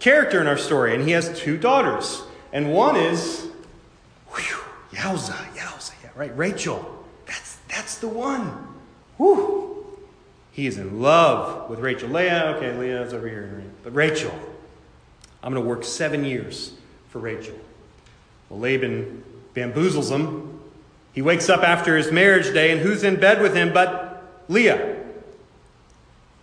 character 0.00 0.40
in 0.40 0.48
our 0.48 0.58
story, 0.58 0.92
and 0.92 1.04
he 1.04 1.12
has 1.12 1.38
two 1.38 1.56
daughters. 1.56 2.22
And 2.52 2.72
one 2.72 2.96
is, 2.96 3.46
whew, 4.30 4.58
yowza, 4.90 5.36
yowza, 5.54 5.92
yeah, 6.02 6.10
right, 6.16 6.36
Rachel. 6.36 7.05
That's 7.86 7.98
the 7.98 8.08
one. 8.08 8.66
Whew. 9.16 9.86
He 10.50 10.66
is 10.66 10.76
in 10.76 11.00
love 11.00 11.70
with 11.70 11.78
Rachel. 11.78 12.08
Leah, 12.08 12.56
okay, 12.56 12.76
Leah's 12.76 13.14
over 13.14 13.28
here. 13.28 13.62
But 13.84 13.94
Rachel, 13.94 14.32
I'm 15.40 15.52
going 15.52 15.62
to 15.62 15.68
work 15.68 15.84
seven 15.84 16.24
years 16.24 16.72
for 17.10 17.20
Rachel. 17.20 17.54
Well, 18.48 18.58
Laban 18.58 19.22
bamboozles 19.54 20.10
him. 20.10 20.58
He 21.12 21.22
wakes 21.22 21.48
up 21.48 21.62
after 21.62 21.96
his 21.96 22.10
marriage 22.10 22.52
day, 22.52 22.72
and 22.72 22.80
who's 22.80 23.04
in 23.04 23.20
bed 23.20 23.40
with 23.40 23.54
him 23.54 23.72
but 23.72 24.42
Leah? 24.48 24.96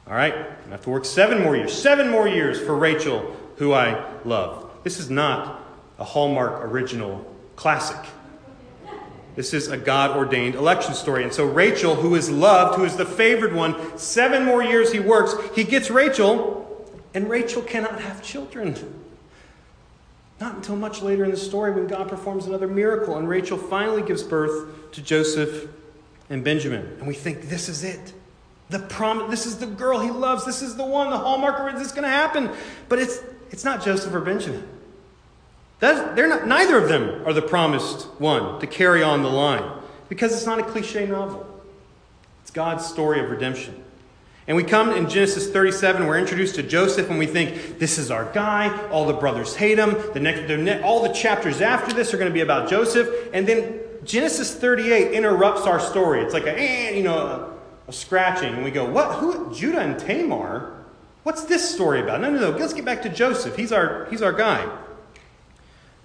All 0.07 0.13
right, 0.13 0.33
I 0.33 0.69
have 0.69 0.83
to 0.83 0.91
work 0.91 1.03
seven 1.03 1.43
more 1.43 1.57
years. 1.57 1.73
Seven 1.73 2.07
more 2.07 2.25
years 2.25 2.57
for 2.57 2.73
Rachel, 2.73 3.35
who 3.57 3.73
I 3.73 4.01
love. 4.23 4.71
This 4.85 4.97
is 4.97 5.09
not 5.09 5.62
a 6.00 6.05
Hallmark 6.05 6.63
original 6.63 7.29
classic. 7.57 8.00
This 9.35 9.53
is 9.53 9.67
a 9.67 9.77
God 9.77 10.15
ordained 10.15 10.55
election 10.55 10.93
story. 10.93 11.23
And 11.23 11.33
so 11.33 11.45
Rachel, 11.45 11.95
who 11.95 12.15
is 12.15 12.29
loved, 12.29 12.77
who 12.77 12.85
is 12.85 12.95
the 12.95 13.05
favored 13.05 13.53
one, 13.53 13.97
seven 13.97 14.45
more 14.45 14.63
years 14.63 14.91
he 14.91 14.99
works, 14.99 15.33
he 15.55 15.63
gets 15.63 15.89
Rachel, 15.89 16.87
and 17.13 17.29
Rachel 17.29 17.61
cannot 17.61 17.99
have 18.01 18.21
children. 18.21 18.75
Not 20.39 20.55
until 20.55 20.75
much 20.75 21.01
later 21.01 21.23
in 21.23 21.31
the 21.31 21.37
story 21.37 21.71
when 21.71 21.87
God 21.87 22.09
performs 22.09 22.45
another 22.45 22.67
miracle, 22.67 23.17
and 23.17 23.27
Rachel 23.27 23.57
finally 23.57 24.01
gives 24.01 24.23
birth 24.23 24.91
to 24.91 25.01
Joseph 25.01 25.69
and 26.29 26.43
Benjamin. 26.43 26.85
And 26.99 27.07
we 27.07 27.13
think, 27.13 27.49
this 27.49 27.69
is 27.69 27.83
it. 27.83 28.13
The 28.69 28.79
prom- 28.79 29.29
this 29.29 29.45
is 29.45 29.57
the 29.57 29.67
girl 29.67 29.99
he 29.99 30.09
loves. 30.09 30.45
This 30.45 30.61
is 30.61 30.75
the 30.75 30.85
one, 30.85 31.09
the 31.09 31.17
hallmark 31.17 31.59
of 31.59 31.79
this 31.79 31.87
is 31.87 31.91
going 31.91 32.03
to 32.03 32.09
happen. 32.09 32.49
But 32.89 32.99
it's, 32.99 33.19
it's 33.51 33.63
not 33.63 33.83
Joseph 33.83 34.13
or 34.13 34.21
Benjamin. 34.21 34.67
That's, 35.83 36.15
they're 36.15 36.29
not, 36.29 36.47
neither 36.47 36.77
of 36.77 36.87
them 36.87 37.27
are 37.27 37.33
the 37.33 37.41
promised 37.41 38.03
one 38.17 38.57
to 38.61 38.67
carry 38.67 39.03
on 39.03 39.21
the 39.21 39.27
line 39.27 39.69
because 40.07 40.31
it's 40.31 40.45
not 40.45 40.57
a 40.57 40.63
cliche 40.63 41.05
novel. 41.05 41.45
It's 42.41 42.51
God's 42.51 42.85
story 42.85 43.19
of 43.19 43.29
redemption. 43.29 43.83
And 44.47 44.55
we 44.55 44.63
come 44.63 44.91
in 44.91 45.09
Genesis 45.09 45.51
37, 45.51 46.07
we're 46.07 46.17
introduced 46.17 46.55
to 46.55 46.63
Joseph, 46.63 47.09
and 47.09 47.19
we 47.19 47.25
think, 47.25 47.79
this 47.79 47.97
is 47.97 48.11
our 48.11 48.31
guy. 48.31 48.87
All 48.91 49.05
the 49.05 49.13
brothers 49.13 49.57
hate 49.57 49.77
him. 49.77 49.97
The 50.13 50.21
next, 50.21 50.47
the 50.47 50.81
all 50.83 51.03
the 51.03 51.11
chapters 51.11 51.59
after 51.59 51.93
this 51.93 52.13
are 52.13 52.17
going 52.17 52.31
to 52.31 52.33
be 52.33 52.39
about 52.39 52.69
Joseph. 52.69 53.09
And 53.33 53.45
then 53.45 53.81
Genesis 54.05 54.55
38 54.55 55.11
interrupts 55.11 55.63
our 55.63 55.81
story. 55.81 56.21
It's 56.21 56.33
like 56.33 56.45
a, 56.45 56.57
eh, 56.57 56.91
you 56.91 57.03
know, 57.03 57.17
a, 57.17 57.89
a 57.89 57.91
scratching. 57.91 58.53
And 58.53 58.63
we 58.63 58.71
go, 58.71 58.85
what? 58.85 59.15
Who? 59.15 59.53
Judah 59.53 59.81
and 59.81 59.99
Tamar? 59.99 60.85
What's 61.23 61.43
this 61.43 61.75
story 61.75 61.99
about? 61.99 62.21
No, 62.21 62.31
no, 62.31 62.39
no. 62.39 62.57
Let's 62.57 62.71
get 62.71 62.85
back 62.85 63.01
to 63.01 63.09
Joseph. 63.09 63.57
He's 63.57 63.73
our, 63.73 64.05
he's 64.09 64.21
our 64.21 64.31
guy. 64.31 64.79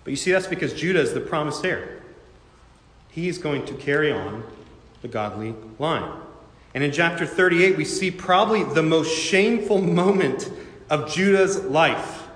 But 0.08 0.12
you 0.12 0.16
see, 0.16 0.32
that's 0.32 0.46
because 0.46 0.72
Judah 0.72 1.02
is 1.02 1.12
the 1.12 1.20
promised 1.20 1.62
heir. 1.66 2.00
He's 3.10 3.36
going 3.36 3.66
to 3.66 3.74
carry 3.74 4.10
on 4.10 4.42
the 5.02 5.08
godly 5.08 5.54
line. 5.78 6.10
And 6.72 6.82
in 6.82 6.92
chapter 6.92 7.26
38, 7.26 7.76
we 7.76 7.84
see 7.84 8.10
probably 8.10 8.64
the 8.64 8.82
most 8.82 9.14
shameful 9.14 9.82
moment 9.82 10.50
of 10.88 11.12
Judah's 11.12 11.62
life 11.62 12.26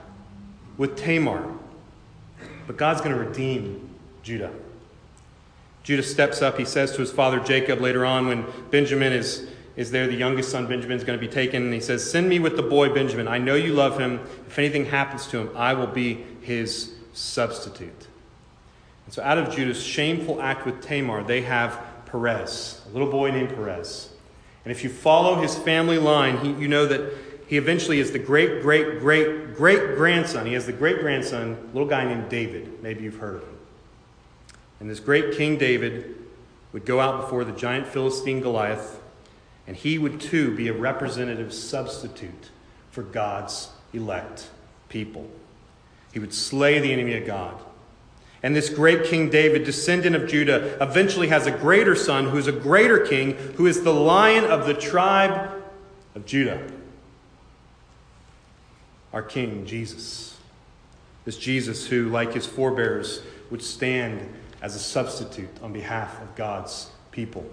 with 0.76 0.98
Tamar. 0.98 1.50
But 2.66 2.76
God's 2.76 3.00
going 3.00 3.16
to 3.16 3.24
redeem 3.24 3.88
Judah. 4.22 4.52
Judah 5.82 6.02
steps 6.02 6.42
up. 6.42 6.58
He 6.58 6.66
says 6.66 6.92
to 6.92 6.98
his 6.98 7.10
father 7.10 7.40
Jacob 7.40 7.80
later 7.80 8.04
on, 8.04 8.26
when 8.26 8.44
Benjamin 8.70 9.14
is, 9.14 9.48
is 9.76 9.90
there, 9.90 10.06
the 10.06 10.12
youngest 10.12 10.50
son 10.50 10.66
Benjamin 10.66 10.98
is 10.98 11.04
going 11.04 11.18
to 11.18 11.26
be 11.26 11.32
taken, 11.32 11.62
and 11.62 11.72
he 11.72 11.80
says, 11.80 12.10
Send 12.10 12.28
me 12.28 12.38
with 12.38 12.56
the 12.56 12.62
boy 12.62 12.92
Benjamin. 12.92 13.28
I 13.28 13.38
know 13.38 13.54
you 13.54 13.72
love 13.72 13.98
him. 13.98 14.20
If 14.46 14.58
anything 14.58 14.84
happens 14.84 15.26
to 15.28 15.38
him, 15.38 15.50
I 15.56 15.72
will 15.72 15.86
be 15.86 16.22
his 16.42 16.91
substitute. 17.12 18.06
And 19.06 19.14
so, 19.14 19.22
out 19.22 19.38
of 19.38 19.54
Judah's 19.54 19.82
shameful 19.82 20.40
act 20.40 20.64
with 20.64 20.80
Tamar, 20.80 21.22
they 21.24 21.42
have 21.42 21.80
Perez, 22.06 22.80
a 22.88 22.92
little 22.92 23.10
boy 23.10 23.30
named 23.30 23.50
Perez. 23.50 24.10
And 24.64 24.70
if 24.70 24.84
you 24.84 24.90
follow 24.90 25.40
his 25.40 25.56
family 25.56 25.98
line, 25.98 26.38
he, 26.38 26.52
you 26.52 26.68
know 26.68 26.86
that 26.86 27.12
he 27.48 27.56
eventually 27.56 27.98
is 28.00 28.12
the 28.12 28.18
great, 28.18 28.62
great, 28.62 29.00
great, 29.00 29.54
great 29.56 29.96
grandson. 29.96 30.46
He 30.46 30.52
has 30.52 30.66
the 30.66 30.72
great 30.72 31.00
grandson, 31.00 31.70
little 31.72 31.88
guy 31.88 32.04
named 32.04 32.28
David. 32.28 32.82
Maybe 32.82 33.02
you've 33.02 33.16
heard 33.16 33.36
of 33.36 33.42
him. 33.42 33.58
And 34.80 34.88
this 34.88 35.00
great 35.00 35.36
King 35.36 35.58
David 35.58 36.16
would 36.72 36.84
go 36.84 37.00
out 37.00 37.20
before 37.20 37.44
the 37.44 37.52
giant 37.52 37.86
Philistine 37.86 38.40
Goliath, 38.40 39.00
and 39.66 39.76
he 39.76 39.98
would 39.98 40.20
too 40.20 40.56
be 40.56 40.68
a 40.68 40.72
representative 40.72 41.52
substitute 41.52 42.50
for 42.90 43.02
God's 43.02 43.70
elect 43.92 44.48
people. 44.88 45.28
He 46.12 46.18
would 46.18 46.34
slay 46.34 46.78
the 46.78 46.92
enemy 46.92 47.16
of 47.16 47.26
God. 47.26 47.60
And 48.42 48.56
this 48.56 48.68
great 48.68 49.04
King 49.04 49.30
David, 49.30 49.64
descendant 49.64 50.16
of 50.16 50.28
Judah, 50.28 50.76
eventually 50.82 51.28
has 51.28 51.46
a 51.46 51.52
greater 51.52 51.94
son 51.94 52.28
who 52.28 52.38
is 52.38 52.48
a 52.48 52.52
greater 52.52 52.98
king, 52.98 53.34
who 53.56 53.66
is 53.66 53.82
the 53.82 53.94
lion 53.94 54.44
of 54.44 54.66
the 54.66 54.74
tribe 54.74 55.50
of 56.14 56.26
Judah. 56.26 56.60
Our 59.12 59.22
King, 59.22 59.64
Jesus. 59.64 60.36
This 61.24 61.36
Jesus 61.36 61.86
who, 61.86 62.08
like 62.08 62.32
his 62.32 62.46
forebears, 62.46 63.22
would 63.50 63.62
stand 63.62 64.28
as 64.60 64.74
a 64.74 64.80
substitute 64.80 65.50
on 65.62 65.72
behalf 65.72 66.20
of 66.20 66.34
God's 66.34 66.90
people 67.12 67.48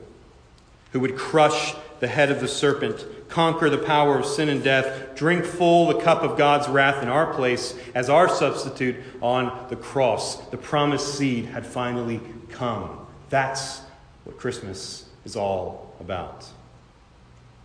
who 0.92 1.00
would 1.00 1.18
crush 1.18 1.76
the 2.00 2.08
head 2.08 2.32
of 2.32 2.40
the 2.40 2.48
serpent, 2.48 3.06
conquer 3.30 3.70
the 3.70 3.78
power 3.78 4.18
of 4.18 4.26
sin 4.26 4.50
and 4.50 4.64
death, 4.64 5.16
drink 5.16 5.46
full 5.46 5.88
the 5.88 6.02
cup 6.02 6.24
of 6.24 6.38
God's 6.38 6.68
wrath 6.68 7.02
in 7.02 7.08
our 7.08 7.34
place 7.34 7.78
as 7.96 8.10
our 8.10 8.28
substitute 8.28 8.98
on 9.22 9.68
the 9.70 9.76
cross. 9.76 10.38
The 10.50 10.58
promised 10.58 11.16
seed 11.16 11.46
had 11.46 11.66
finally 11.66 12.20
come. 12.50 13.06
That's 13.30 13.82
what 14.24 14.38
Christmas 14.38 15.06
is 15.26 15.36
all 15.36 15.96
about. 16.00 16.46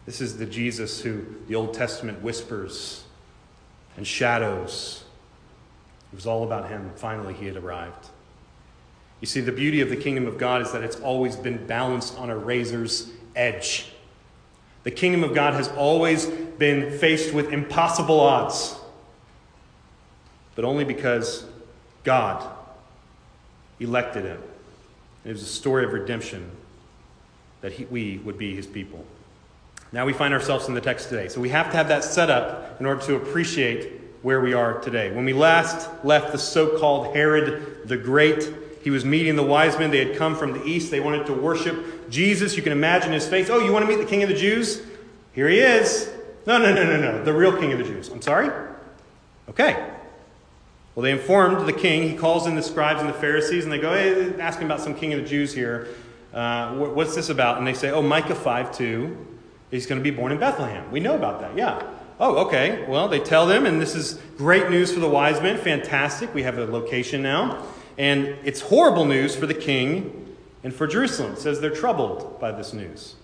This 0.07 0.21
is 0.21 0.37
the 0.37 0.47
Jesus 0.47 1.01
who 1.01 1.25
the 1.49 1.55
Old 1.55 1.73
Testament 1.73 2.23
whispers 2.23 3.05
and 3.97 4.07
shadows. 4.07 5.05
It 6.13 6.17
was 6.17 6.27
all 6.27 6.45
about 6.45 6.69
him. 6.69 6.91
Finally, 6.97 7.35
he 7.35 7.47
had 7.47 7.57
arrived. 7.57 8.09
You 9.21 9.27
see, 9.27 9.41
the 9.41 9.53
beauty 9.53 9.81
of 9.81 9.89
the 9.89 9.97
kingdom 9.97 10.27
of 10.27 10.37
God 10.37 10.61
is 10.61 10.73
that 10.73 10.83
it's 10.83 11.01
always 11.01 11.37
been 11.37 11.67
balanced 11.67 12.19
on 12.19 12.29
a 12.29 12.37
razor's 12.37 13.11
edge. 13.35 13.94
The 14.85 14.91
kingdom 14.91 15.25
of 15.25 15.35
God 15.35 15.55
has 15.55 15.69
always 15.69 16.27
been 16.27 16.97
faced 16.99 17.35
with 17.35 17.53
impossible 17.53 18.21
odds, 18.21 18.77
but 20.55 20.65
only 20.65 20.85
because 20.85 21.45
God 22.05 22.49
elected 23.81 24.25
him. 24.25 24.41
It 25.25 25.31
was 25.31 25.43
a 25.43 25.47
story 25.47 25.85
of 25.85 25.93
redemption 25.93 26.51
that 27.63 27.73
he, 27.73 27.87
we 27.87 28.19
would 28.19 28.37
be 28.37 28.55
his 28.55 28.67
people. 28.67 29.05
Now 29.91 30.05
we 30.05 30.13
find 30.13 30.35
ourselves 30.35 30.69
in 30.69 30.75
the 30.75 30.81
text 30.83 31.09
today. 31.09 31.29
So 31.29 31.41
we 31.41 31.49
have 31.49 31.71
to 31.71 31.77
have 31.77 31.89
that 31.89 32.05
set 32.05 32.29
up 32.29 32.79
in 32.79 32.85
order 32.85 33.01
to 33.03 33.17
appreciate 33.17 34.01
where 34.21 34.41
we 34.41 34.53
are 34.53 34.81
today. 34.81 35.11
When 35.13 35.25
we 35.25 35.33
last 35.33 35.89
left 36.05 36.33
the 36.33 36.39
so 36.39 36.79
called 36.79 37.15
Herod 37.15 37.89
the 37.89 37.97
Great, 37.97 38.53
he 38.85 38.91
was 38.91 39.03
meeting 39.03 39.35
the 39.35 39.43
wise 39.43 39.79
men. 39.79 39.91
They 39.91 40.05
had 40.05 40.15
come 40.19 40.37
from 40.37 40.53
the 40.53 40.63
east. 40.63 40.91
They 40.91 41.01
wanted 41.01 41.25
to 41.27 41.33
worship 41.33 42.11
Jesus. 42.11 42.55
You 42.55 42.63
can 42.63 42.73
imagine 42.73 43.13
his 43.13 43.27
face. 43.27 43.49
Oh, 43.49 43.59
you 43.59 43.73
want 43.73 43.87
to 43.87 43.89
meet 43.91 43.99
the 43.99 44.09
king 44.09 44.23
of 44.23 44.29
the 44.29 44.35
Jews? 44.35 44.83
Here 45.33 45.49
he 45.49 45.59
is. 45.59 46.13
No, 46.47 46.59
no, 46.59 46.75
no, 46.75 46.85
no, 46.85 47.01
no. 47.01 47.25
The 47.25 47.33
real 47.33 47.57
king 47.57 47.73
of 47.73 47.79
the 47.79 47.85
Jews. 47.85 48.11
I'm 48.11 48.21
sorry? 48.21 48.51
Okay. 49.49 49.91
Well, 50.95 51.03
they 51.03 51.13
informed 51.13 51.67
the 51.67 51.73
king. 51.73 52.07
He 52.07 52.15
calls 52.15 52.47
in 52.47 52.57
the 52.57 52.63
scribes 52.63 53.01
and 53.01 53.09
the 53.09 53.15
Pharisees, 53.15 53.65
and 53.65 53.73
they 53.73 53.79
go, 53.79 53.95
hey, 53.95 54.39
ask 54.39 54.59
him 54.59 54.67
about 54.67 54.81
some 54.81 54.95
king 54.95 55.15
of 55.15 55.21
the 55.23 55.27
Jews 55.27 55.55
here. 55.55 55.89
Uh, 56.35 56.75
what's 56.75 57.15
this 57.15 57.31
about? 57.31 57.57
And 57.57 57.67
they 57.67 57.73
say, 57.73 57.91
oh, 57.91 58.03
Micah 58.03 58.35
5 58.35 58.77
2. 58.77 59.27
He's 59.71 59.87
going 59.87 59.99
to 59.99 60.05
be 60.05 60.15
born 60.15 60.31
in 60.31 60.39
Bethlehem. 60.39 60.93
We 60.93 61.01
know 61.01 61.15
about 61.15 61.41
that, 61.41 61.57
yeah. 61.57 61.83
Oh, 62.21 62.47
okay. 62.47 62.85
Well, 62.87 63.09
they 63.09 63.19
tell 63.19 63.47
them, 63.47 63.65
and 63.65 63.81
this 63.81 63.95
is 63.95 64.21
great 64.37 64.69
news 64.69 64.93
for 64.93 65.01
the 65.01 65.09
wise 65.09 65.41
men. 65.41 65.57
Fantastic. 65.57 66.35
We 66.35 66.43
have 66.43 66.59
a 66.59 66.67
location 66.67 67.23
now. 67.23 67.65
And 67.97 68.37
it's 68.45 68.61
horrible 68.61 69.05
news 69.05 69.37
for 69.37 69.47
the 69.47 69.55
king 69.55 70.37
and 70.63 70.75
for 70.75 70.87
Jerusalem. 70.87 71.35
It 71.35 71.39
says 71.39 71.61
they're 71.61 71.71
troubled 71.71 72.41
by 72.41 72.51
this 72.53 72.73
news. 72.73 73.15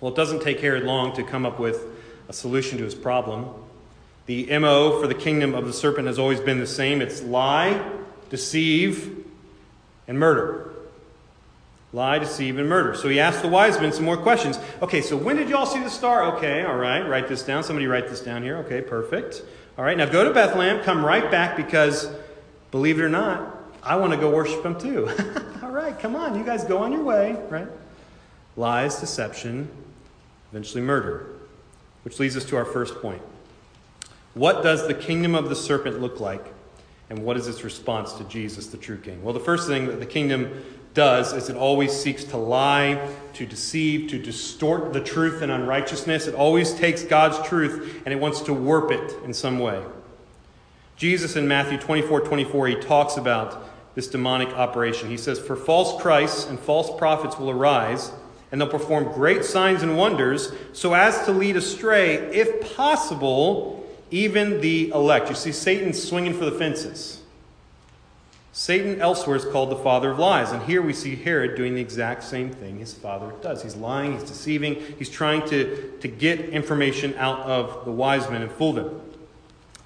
Well, 0.00 0.12
it 0.12 0.16
doesn't 0.16 0.42
take 0.42 0.60
Herod 0.60 0.84
long 0.84 1.14
to 1.16 1.22
come 1.22 1.44
up 1.44 1.58
with 1.58 1.84
a 2.28 2.32
solution 2.32 2.78
to 2.78 2.84
his 2.84 2.94
problem. 2.94 3.48
The 4.26 4.58
MO 4.58 5.00
for 5.00 5.06
the 5.06 5.14
kingdom 5.14 5.54
of 5.54 5.66
the 5.66 5.72
serpent 5.72 6.06
has 6.06 6.18
always 6.18 6.40
been 6.40 6.58
the 6.58 6.66
same 6.66 7.02
it's 7.02 7.22
lie, 7.22 7.84
deceive, 8.30 9.24
and 10.06 10.18
murder. 10.18 10.70
Lie, 11.92 12.20
deceive, 12.20 12.56
and 12.58 12.68
murder. 12.68 12.94
So 12.94 13.08
he 13.08 13.18
asked 13.18 13.42
the 13.42 13.48
wise 13.48 13.80
men 13.80 13.92
some 13.92 14.04
more 14.04 14.16
questions. 14.16 14.58
Okay, 14.80 15.00
so 15.02 15.16
when 15.16 15.36
did 15.36 15.48
you 15.48 15.56
all 15.56 15.66
see 15.66 15.82
the 15.82 15.90
star? 15.90 16.36
Okay, 16.36 16.62
all 16.62 16.76
right, 16.76 17.00
write 17.00 17.26
this 17.26 17.42
down. 17.42 17.64
Somebody 17.64 17.88
write 17.88 18.08
this 18.08 18.20
down 18.20 18.44
here. 18.44 18.58
Okay, 18.58 18.80
perfect. 18.80 19.42
All 19.76 19.84
right, 19.84 19.96
now 19.96 20.06
go 20.06 20.22
to 20.22 20.32
Bethlehem, 20.32 20.82
come 20.84 21.04
right 21.04 21.28
back 21.30 21.56
because, 21.56 22.08
believe 22.70 23.00
it 23.00 23.02
or 23.02 23.08
not, 23.08 23.59
I 23.82 23.96
want 23.96 24.12
to 24.12 24.18
go 24.18 24.30
worship 24.30 24.64
him 24.64 24.78
too. 24.78 25.08
All 25.62 25.70
right, 25.70 25.98
come 25.98 26.16
on, 26.16 26.36
you 26.36 26.44
guys 26.44 26.64
go 26.64 26.78
on 26.78 26.92
your 26.92 27.02
way, 27.02 27.36
right? 27.48 27.68
Lies, 28.56 29.00
deception, 29.00 29.68
eventually 30.50 30.82
murder. 30.82 31.26
Which 32.02 32.18
leads 32.18 32.36
us 32.36 32.44
to 32.46 32.56
our 32.56 32.64
first 32.64 32.94
point. 33.02 33.20
What 34.34 34.62
does 34.62 34.86
the 34.86 34.94
kingdom 34.94 35.34
of 35.34 35.48
the 35.48 35.56
serpent 35.56 36.00
look 36.00 36.20
like? 36.20 36.44
And 37.10 37.24
what 37.24 37.36
is 37.36 37.48
its 37.48 37.64
response 37.64 38.12
to 38.14 38.24
Jesus, 38.24 38.68
the 38.68 38.76
true 38.76 38.96
king? 38.96 39.22
Well, 39.22 39.34
the 39.34 39.40
first 39.40 39.68
thing 39.68 39.86
that 39.86 39.98
the 39.98 40.06
kingdom 40.06 40.64
does 40.94 41.32
is 41.32 41.48
it 41.48 41.56
always 41.56 41.92
seeks 41.92 42.24
to 42.24 42.36
lie, 42.36 43.12
to 43.34 43.46
deceive, 43.46 44.10
to 44.10 44.18
distort 44.18 44.92
the 44.92 45.00
truth 45.00 45.42
and 45.42 45.50
unrighteousness. 45.50 46.26
It 46.26 46.34
always 46.34 46.72
takes 46.72 47.02
God's 47.02 47.46
truth 47.46 48.02
and 48.04 48.12
it 48.12 48.20
wants 48.20 48.40
to 48.42 48.54
warp 48.54 48.90
it 48.90 49.14
in 49.24 49.34
some 49.34 49.58
way. 49.58 49.82
Jesus 50.96 51.36
in 51.36 51.48
Matthew 51.48 51.78
24 51.78 52.20
24, 52.20 52.68
he 52.68 52.74
talks 52.76 53.16
about 53.16 53.69
this 53.94 54.06
demonic 54.08 54.48
operation. 54.50 55.08
He 55.08 55.16
says, 55.16 55.38
For 55.38 55.56
false 55.56 56.00
Christs 56.00 56.48
and 56.48 56.58
false 56.58 56.96
prophets 56.98 57.38
will 57.38 57.50
arise, 57.50 58.12
and 58.52 58.60
they'll 58.60 58.68
perform 58.68 59.12
great 59.12 59.44
signs 59.44 59.82
and 59.82 59.96
wonders, 59.96 60.52
so 60.72 60.94
as 60.94 61.24
to 61.24 61.32
lead 61.32 61.56
astray, 61.56 62.14
if 62.14 62.74
possible, 62.76 63.88
even 64.10 64.60
the 64.60 64.90
elect. 64.90 65.28
You 65.28 65.34
see, 65.34 65.52
Satan's 65.52 66.02
swinging 66.02 66.34
for 66.34 66.44
the 66.44 66.52
fences. 66.52 67.20
Satan 68.52 69.00
elsewhere 69.00 69.36
is 69.36 69.44
called 69.44 69.70
the 69.70 69.76
father 69.76 70.10
of 70.10 70.18
lies, 70.18 70.50
and 70.50 70.62
here 70.62 70.82
we 70.82 70.92
see 70.92 71.14
Herod 71.14 71.56
doing 71.56 71.74
the 71.74 71.80
exact 71.80 72.24
same 72.24 72.50
thing 72.50 72.80
his 72.80 72.92
father 72.92 73.32
does. 73.40 73.62
He's 73.62 73.76
lying, 73.76 74.12
he's 74.14 74.24
deceiving, 74.24 74.82
he's 74.98 75.08
trying 75.08 75.48
to, 75.48 75.92
to 76.00 76.08
get 76.08 76.40
information 76.40 77.14
out 77.16 77.40
of 77.40 77.84
the 77.84 77.92
wise 77.92 78.28
men 78.28 78.42
and 78.42 78.50
fool 78.50 78.72
them. 78.72 79.00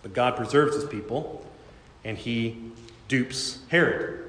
But 0.02 0.14
God 0.14 0.36
preserves 0.36 0.74
his 0.74 0.84
people, 0.84 1.44
and 2.04 2.16
he 2.16 2.72
dupes 3.08 3.58
Herod. 3.68 4.24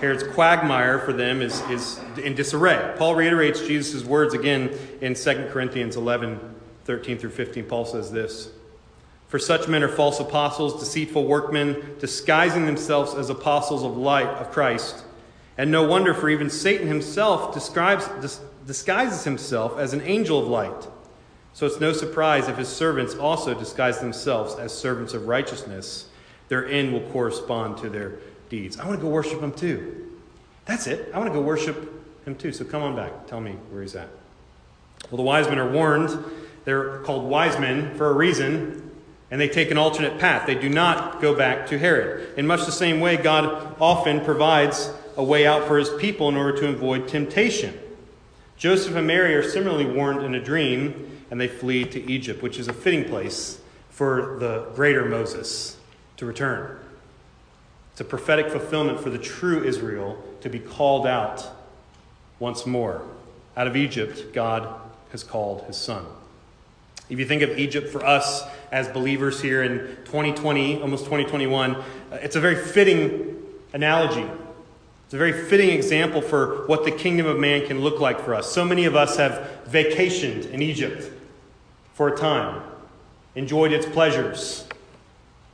Herod's 0.00 0.22
quagmire 0.22 0.98
for 1.00 1.12
them 1.12 1.42
is, 1.42 1.60
is 1.70 2.00
in 2.22 2.34
disarray. 2.34 2.94
Paul 2.96 3.14
reiterates 3.14 3.60
Jesus' 3.60 4.04
words 4.04 4.34
again 4.34 4.70
in 5.00 5.14
2 5.14 5.48
Corinthians 5.50 5.96
11 5.96 6.40
13 6.84 7.18
through 7.18 7.30
15. 7.30 7.64
Paul 7.66 7.84
says 7.84 8.10
this. 8.10 8.50
For 9.28 9.38
such 9.38 9.68
men 9.68 9.82
are 9.82 9.88
false 9.88 10.20
apostles, 10.20 10.80
deceitful 10.80 11.24
workmen, 11.24 11.96
disguising 12.00 12.66
themselves 12.66 13.14
as 13.14 13.30
apostles 13.30 13.82
of 13.82 13.96
light 13.96 14.26
of 14.26 14.50
Christ. 14.50 15.04
And 15.56 15.70
no 15.70 15.86
wonder, 15.86 16.12
for 16.12 16.28
even 16.28 16.50
Satan 16.50 16.86
himself 16.86 17.54
describes, 17.54 18.08
dis, 18.20 18.40
disguises 18.66 19.24
himself 19.24 19.78
as 19.78 19.92
an 19.92 20.02
angel 20.02 20.38
of 20.38 20.48
light. 20.48 20.88
So 21.54 21.66
it's 21.66 21.80
no 21.80 21.92
surprise 21.92 22.48
if 22.48 22.56
his 22.56 22.68
servants 22.68 23.14
also 23.14 23.54
disguise 23.54 24.00
themselves 24.00 24.54
as 24.56 24.76
servants 24.76 25.14
of 25.14 25.28
righteousness. 25.28 26.08
Their 26.52 26.68
end 26.68 26.92
will 26.92 27.00
correspond 27.12 27.78
to 27.78 27.88
their 27.88 28.12
deeds. 28.50 28.78
I 28.78 28.86
want 28.86 29.00
to 29.00 29.02
go 29.02 29.08
worship 29.08 29.40
him 29.40 29.52
too. 29.52 30.10
That's 30.66 30.86
it. 30.86 31.10
I 31.14 31.18
want 31.18 31.30
to 31.30 31.34
go 31.34 31.40
worship 31.40 31.90
him 32.26 32.34
too. 32.34 32.52
So 32.52 32.66
come 32.66 32.82
on 32.82 32.94
back. 32.94 33.26
Tell 33.26 33.40
me 33.40 33.52
where 33.70 33.80
he's 33.80 33.96
at. 33.96 34.10
Well, 35.10 35.16
the 35.16 35.22
wise 35.22 35.48
men 35.48 35.58
are 35.58 35.72
warned. 35.72 36.10
They're 36.66 36.98
called 37.04 37.24
wise 37.24 37.58
men 37.58 37.94
for 37.94 38.10
a 38.10 38.12
reason 38.12 38.90
and 39.30 39.40
they 39.40 39.48
take 39.48 39.70
an 39.70 39.78
alternate 39.78 40.18
path. 40.18 40.46
They 40.46 40.54
do 40.54 40.68
not 40.68 41.22
go 41.22 41.34
back 41.34 41.68
to 41.68 41.78
Herod. 41.78 42.38
In 42.38 42.46
much 42.46 42.66
the 42.66 42.70
same 42.70 43.00
way, 43.00 43.16
God 43.16 43.74
often 43.80 44.22
provides 44.22 44.92
a 45.16 45.24
way 45.24 45.46
out 45.46 45.66
for 45.66 45.78
his 45.78 45.88
people 45.88 46.28
in 46.28 46.36
order 46.36 46.58
to 46.58 46.68
avoid 46.68 47.08
temptation. 47.08 47.78
Joseph 48.58 48.94
and 48.94 49.06
Mary 49.06 49.34
are 49.34 49.42
similarly 49.42 49.86
warned 49.86 50.22
in 50.22 50.34
a 50.34 50.44
dream, 50.44 51.18
and 51.30 51.40
they 51.40 51.48
flee 51.48 51.86
to 51.86 52.12
Egypt, 52.12 52.42
which 52.42 52.58
is 52.58 52.68
a 52.68 52.74
fitting 52.74 53.06
place 53.06 53.58
for 53.88 54.36
the 54.38 54.66
greater 54.74 55.06
Moses 55.06 55.78
to 56.22 56.26
return. 56.26 56.78
It's 57.90 58.00
a 58.00 58.04
prophetic 58.04 58.48
fulfillment 58.48 59.00
for 59.00 59.10
the 59.10 59.18
true 59.18 59.64
Israel 59.64 60.22
to 60.42 60.48
be 60.48 60.60
called 60.60 61.04
out 61.04 61.44
once 62.38 62.64
more. 62.64 63.02
Out 63.56 63.66
of 63.66 63.76
Egypt, 63.76 64.32
God 64.32 64.68
has 65.10 65.24
called 65.24 65.64
his 65.64 65.76
son. 65.76 66.06
If 67.10 67.18
you 67.18 67.26
think 67.26 67.42
of 67.42 67.58
Egypt 67.58 67.88
for 67.88 68.06
us 68.06 68.44
as 68.70 68.86
believers 68.86 69.42
here 69.42 69.64
in 69.64 69.78
2020, 70.04 70.80
almost 70.80 71.06
2021, 71.06 71.74
uh, 71.74 71.82
it's 72.12 72.36
a 72.36 72.40
very 72.40 72.54
fitting 72.56 73.42
analogy. 73.72 74.24
It's 75.06 75.14
a 75.14 75.18
very 75.18 75.32
fitting 75.32 75.70
example 75.70 76.22
for 76.22 76.68
what 76.68 76.84
the 76.84 76.92
kingdom 76.92 77.26
of 77.26 77.40
man 77.40 77.66
can 77.66 77.80
look 77.80 77.98
like 77.98 78.20
for 78.20 78.36
us. 78.36 78.50
So 78.50 78.64
many 78.64 78.84
of 78.84 78.94
us 78.94 79.16
have 79.16 79.64
vacationed 79.66 80.48
in 80.52 80.62
Egypt 80.62 81.12
for 81.94 82.14
a 82.14 82.16
time, 82.16 82.62
enjoyed 83.34 83.72
its 83.72 83.86
pleasures, 83.86 84.68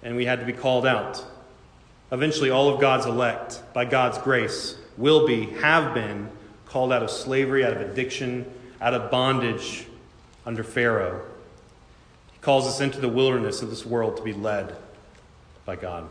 and 0.02 0.17
we 0.17 0.25
had 0.25 0.40
to 0.40 0.47
be 0.47 0.52
called 0.52 0.87
out. 0.87 1.25
Eventually, 2.11 2.50
all 2.50 2.69
of 2.69 2.81
God's 2.81 3.07
elect, 3.07 3.62
by 3.73 3.85
God's 3.85 4.19
grace, 4.19 4.76
will 4.97 5.26
be, 5.26 5.47
have 5.61 5.95
been, 5.95 6.31
called 6.67 6.93
out 6.93 7.02
of 7.02 7.11
slavery, 7.11 7.64
out 7.64 7.73
of 7.73 7.81
addiction, 7.81 8.50
out 8.81 8.95
of 8.95 9.11
bondage 9.11 9.87
under 10.47 10.62
Pharaoh 10.64 11.21
He 12.33 12.38
calls 12.40 12.67
us 12.67 12.81
into 12.81 13.00
the 13.00 13.09
wilderness 13.09 13.61
of 13.62 13.71
this 13.71 13.85
world 13.85 14.17
to 14.17 14.23
be 14.23 14.33
led 14.33 14.76
by 15.64 15.76
God. 15.76 16.09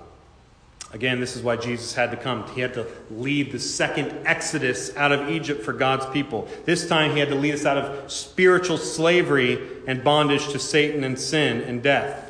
Again, 0.93 1.19
this 1.19 1.35
is 1.35 1.41
why 1.41 1.57
Jesus 1.57 1.93
had 1.93 2.11
to 2.11 2.17
come. 2.17 2.47
He 2.53 2.61
had 2.61 2.73
to 2.75 2.87
lead 3.11 3.51
the 3.51 3.59
second 3.59 4.25
exodus 4.25 4.95
out 4.95 5.11
of 5.11 5.29
Egypt 5.29 5.63
for 5.63 5.73
God's 5.73 6.05
people. 6.07 6.47
This 6.65 6.87
time, 6.87 7.11
he 7.11 7.19
had 7.19 7.29
to 7.29 7.35
lead 7.35 7.55
us 7.55 7.65
out 7.65 7.77
of 7.77 8.09
spiritual 8.09 8.77
slavery 8.77 9.59
and 9.85 10.01
bondage 10.01 10.47
to 10.49 10.59
Satan 10.59 11.03
and 11.03 11.19
sin 11.19 11.61
and 11.61 11.83
death. 11.83 12.26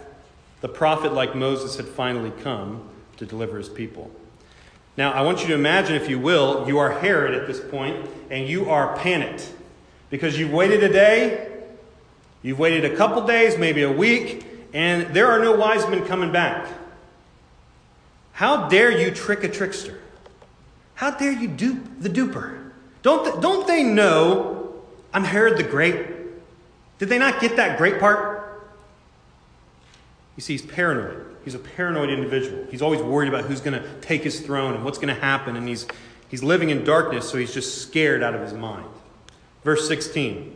The 0.61 0.69
prophet, 0.69 1.13
like 1.13 1.35
Moses, 1.35 1.77
had 1.77 1.87
finally 1.87 2.31
come 2.41 2.89
to 3.17 3.25
deliver 3.25 3.57
his 3.57 3.69
people. 3.69 4.11
Now, 4.95 5.11
I 5.11 5.21
want 5.21 5.41
you 5.41 5.47
to 5.47 5.53
imagine, 5.53 5.95
if 5.95 6.09
you 6.09 6.17
will, 6.17 6.67
you 6.67 6.79
are 6.79 6.91
Herod 6.91 7.35
at 7.35 7.45
this 7.45 7.59
point, 7.59 8.09
and 8.31 8.47
you 8.47 8.69
are 8.69 8.97
panicked 8.97 9.51
because 10.09 10.39
you've 10.39 10.51
waited 10.51 10.83
a 10.83 10.91
day 10.91 11.47
You've 12.47 12.59
waited 12.59 12.85
a 12.85 12.95
couple 12.95 13.25
days, 13.25 13.57
maybe 13.57 13.83
a 13.83 13.91
week, 13.91 14.45
and 14.73 15.13
there 15.13 15.27
are 15.27 15.39
no 15.39 15.55
wise 15.55 15.87
men 15.89 16.05
coming 16.05 16.31
back. 16.31 16.67
How 18.33 18.69
dare 18.69 18.91
you 18.91 19.11
trick 19.11 19.43
a 19.43 19.49
trickster? 19.49 19.99
How 20.95 21.11
dare 21.11 21.31
you 21.31 21.47
dupe 21.47 21.99
the 21.99 22.09
duper? 22.09 22.71
Don't, 23.01 23.25
th- 23.25 23.41
don't 23.41 23.67
they 23.67 23.83
know 23.83 24.81
I'm 25.13 25.23
Herod 25.23 25.57
the 25.57 25.63
Great? 25.63 26.07
Did 26.99 27.09
they 27.09 27.17
not 27.17 27.41
get 27.41 27.55
that 27.55 27.77
great 27.77 27.99
part? 27.99 28.36
You 30.37 30.41
see, 30.41 30.53
he's 30.53 30.65
paranoid. 30.65 31.25
He's 31.43 31.55
a 31.55 31.59
paranoid 31.59 32.09
individual. 32.09 32.65
He's 32.71 32.81
always 32.81 33.01
worried 33.01 33.27
about 33.27 33.45
who's 33.45 33.59
going 33.59 33.81
to 33.81 33.99
take 33.99 34.23
his 34.23 34.39
throne 34.39 34.73
and 34.73 34.85
what's 34.85 34.97
going 34.97 35.13
to 35.13 35.19
happen, 35.19 35.57
and 35.57 35.67
he's, 35.67 35.85
he's 36.29 36.43
living 36.43 36.69
in 36.69 36.85
darkness, 36.85 37.29
so 37.29 37.37
he's 37.37 37.53
just 37.53 37.81
scared 37.81 38.23
out 38.23 38.33
of 38.33 38.41
his 38.41 38.53
mind. 38.53 38.87
Verse 39.65 39.85
16 39.89 40.53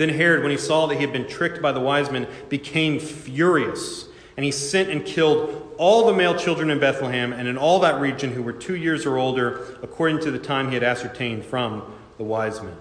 then 0.00 0.08
Herod, 0.08 0.40
when 0.40 0.50
he 0.50 0.56
saw 0.56 0.86
that 0.86 0.94
he 0.94 1.02
had 1.02 1.12
been 1.12 1.28
tricked 1.28 1.60
by 1.60 1.72
the 1.72 1.80
wise 1.80 2.10
men, 2.10 2.26
became 2.48 2.98
furious. 2.98 4.06
And 4.34 4.44
he 4.44 4.50
sent 4.50 4.88
and 4.88 5.04
killed 5.04 5.74
all 5.76 6.06
the 6.06 6.14
male 6.14 6.34
children 6.34 6.70
in 6.70 6.80
Bethlehem 6.80 7.34
and 7.34 7.46
in 7.46 7.58
all 7.58 7.80
that 7.80 8.00
region 8.00 8.32
who 8.32 8.42
were 8.42 8.54
two 8.54 8.76
years 8.76 9.04
or 9.04 9.18
older, 9.18 9.78
according 9.82 10.20
to 10.20 10.30
the 10.30 10.38
time 10.38 10.68
he 10.68 10.74
had 10.74 10.82
ascertained 10.82 11.44
from 11.44 11.82
the 12.16 12.24
wise 12.24 12.62
men. 12.62 12.76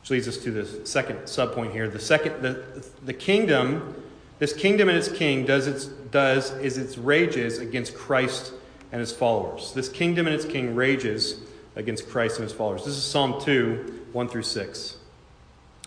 Which 0.00 0.10
leads 0.10 0.28
us 0.28 0.36
to 0.38 0.52
the 0.52 0.86
second 0.86 1.22
subpoint 1.22 1.72
here. 1.72 1.88
The 1.88 1.98
second, 1.98 2.40
the, 2.40 2.86
the 3.04 3.14
kingdom, 3.14 4.00
this 4.42 4.52
kingdom 4.52 4.88
and 4.88 4.98
its 4.98 5.06
king 5.06 5.44
does 5.44 5.68
its 5.68 5.84
does 5.84 6.50
is 6.54 6.76
its 6.76 6.98
rages 6.98 7.58
against 7.58 7.94
Christ 7.94 8.52
and 8.90 8.98
his 8.98 9.12
followers. 9.12 9.72
This 9.72 9.88
kingdom 9.88 10.26
and 10.26 10.34
its 10.34 10.44
king 10.44 10.74
rages 10.74 11.38
against 11.76 12.08
Christ 12.08 12.40
and 12.40 12.42
his 12.42 12.52
followers. 12.52 12.84
This 12.84 12.96
is 12.96 13.04
Psalm 13.04 13.40
2, 13.40 14.06
1 14.12 14.28
through 14.28 14.42
6. 14.42 14.96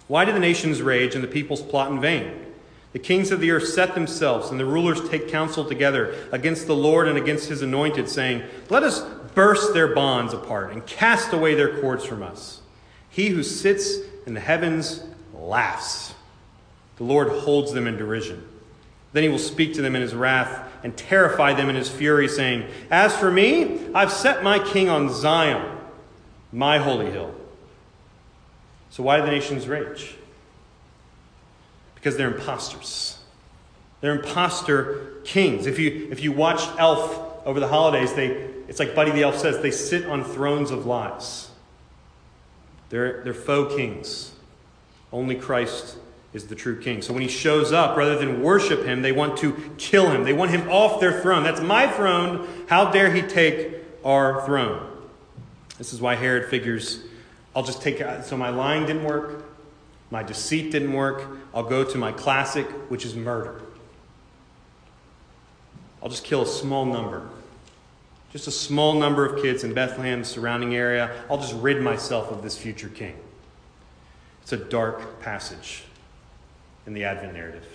Why 0.07 0.23
do 0.23 0.31
the 0.31 0.39
nations 0.39 0.81
rage 0.81 1.15
and 1.15 1.21
the 1.21 1.27
peoples 1.27 1.61
plot 1.61 1.91
in 1.91 1.99
vain? 1.99 2.31
The 2.93 2.99
kings 2.99 3.29
of 3.29 3.41
the 3.41 3.51
earth 3.51 3.67
set 3.67 3.93
themselves, 3.93 4.51
and 4.51 4.57
the 4.57 4.65
rulers 4.65 5.09
take 5.09 5.27
counsel 5.27 5.65
together 5.65 6.15
against 6.31 6.65
the 6.65 6.77
Lord 6.77 7.09
and 7.09 7.17
against 7.17 7.49
his 7.49 7.61
anointed, 7.61 8.07
saying, 8.07 8.41
Let 8.69 8.83
us 8.83 9.01
burst 9.33 9.73
their 9.73 9.93
bonds 9.93 10.33
apart 10.33 10.71
and 10.71 10.85
cast 10.85 11.33
away 11.33 11.55
their 11.55 11.81
cords 11.81 12.05
from 12.05 12.23
us. 12.23 12.61
He 13.09 13.27
who 13.27 13.43
sits 13.43 13.97
in 14.25 14.33
the 14.33 14.39
heavens 14.39 15.03
laughs. 15.33 16.14
The 16.97 17.03
Lord 17.03 17.29
holds 17.29 17.73
them 17.73 17.87
in 17.87 17.97
derision. 17.97 18.47
Then 19.13 19.23
he 19.23 19.29
will 19.29 19.39
speak 19.39 19.73
to 19.75 19.81
them 19.81 19.95
in 19.95 20.01
his 20.01 20.13
wrath 20.13 20.71
and 20.83 20.95
terrify 20.95 21.53
them 21.53 21.69
in 21.69 21.75
his 21.75 21.89
fury, 21.89 22.27
saying, 22.27 22.69
As 22.91 23.15
for 23.15 23.31
me, 23.31 23.79
I've 23.93 24.11
set 24.11 24.43
my 24.43 24.59
king 24.59 24.89
on 24.89 25.11
Zion, 25.11 25.77
my 26.51 26.79
holy 26.79 27.11
hill. 27.11 27.33
So, 28.89 29.03
why 29.03 29.17
do 29.17 29.25
the 29.25 29.31
nations 29.31 29.67
rage? 29.67 30.15
Because 31.95 32.17
they're 32.17 32.33
imposters. 32.33 33.17
They're 34.01 34.15
impostor 34.15 35.21
kings. 35.23 35.65
If 35.65 35.79
you, 35.79 36.09
if 36.11 36.21
you 36.21 36.31
watch 36.31 36.61
Elf 36.77 37.45
over 37.45 37.59
the 37.59 37.67
holidays, 37.67 38.13
they, 38.13 38.27
it's 38.67 38.79
like 38.79 38.95
Buddy 38.95 39.11
the 39.11 39.23
Elf 39.23 39.37
says, 39.37 39.61
they 39.61 39.71
sit 39.71 40.05
on 40.05 40.23
thrones 40.23 40.71
of 40.71 40.85
lies. 40.85 41.49
They're, 42.89 43.23
they're 43.23 43.33
faux 43.33 43.75
kings. 43.75 44.31
Only 45.11 45.35
Christ 45.35 45.97
is 46.35 46.47
the 46.47 46.55
true 46.55 46.79
king. 46.79 47.01
So 47.01 47.13
when 47.13 47.21
he 47.21 47.29
shows 47.29 47.71
up, 47.71 47.95
rather 47.95 48.17
than 48.17 48.43
worship 48.43 48.83
him, 48.83 49.01
they 49.01 49.13
want 49.13 49.37
to 49.37 49.53
kill 49.77 50.11
him. 50.11 50.25
They 50.25 50.33
want 50.33 50.51
him 50.51 50.69
off 50.69 50.99
their 50.99 51.21
throne. 51.21 51.43
That's 51.43 51.61
my 51.61 51.87
throne. 51.87 52.47
How 52.67 52.91
dare 52.91 53.11
he 53.11 53.21
take 53.21 53.75
our 54.03 54.45
throne? 54.45 54.91
This 55.77 55.93
is 55.93 56.01
why 56.01 56.15
Herod 56.15 56.49
figures 56.49 57.05
I'll 57.55 57.63
just 57.63 57.81
take 57.81 58.03
so 58.23 58.35
my 58.35 58.49
lying 58.49 58.85
didn't 58.85 59.05
work, 59.05 59.45
my 60.11 60.23
deceit 60.23 60.73
didn't 60.73 60.91
work. 60.91 61.25
I'll 61.53 61.63
go 61.63 61.85
to 61.85 61.97
my 61.97 62.11
classic, 62.11 62.65
which 62.89 63.05
is 63.05 63.15
murder. 63.15 63.61
I'll 66.03 66.09
just 66.09 66.25
kill 66.25 66.41
a 66.41 66.47
small 66.47 66.85
number. 66.85 67.29
Just 68.33 68.47
a 68.47 68.51
small 68.51 68.93
number 68.95 69.25
of 69.25 69.41
kids 69.41 69.63
in 69.63 69.73
Bethlehem, 69.73 70.19
the 70.19 70.25
surrounding 70.25 70.75
area. 70.75 71.23
I'll 71.29 71.37
just 71.37 71.55
rid 71.55 71.81
myself 71.81 72.29
of 72.29 72.43
this 72.43 72.57
future 72.57 72.89
king. 72.89 73.15
It's 74.41 74.51
a 74.51 74.57
dark 74.57 75.21
passage 75.21 75.85
in 76.85 76.93
the 76.93 77.03
Advent 77.03 77.33
narrative. 77.33 77.65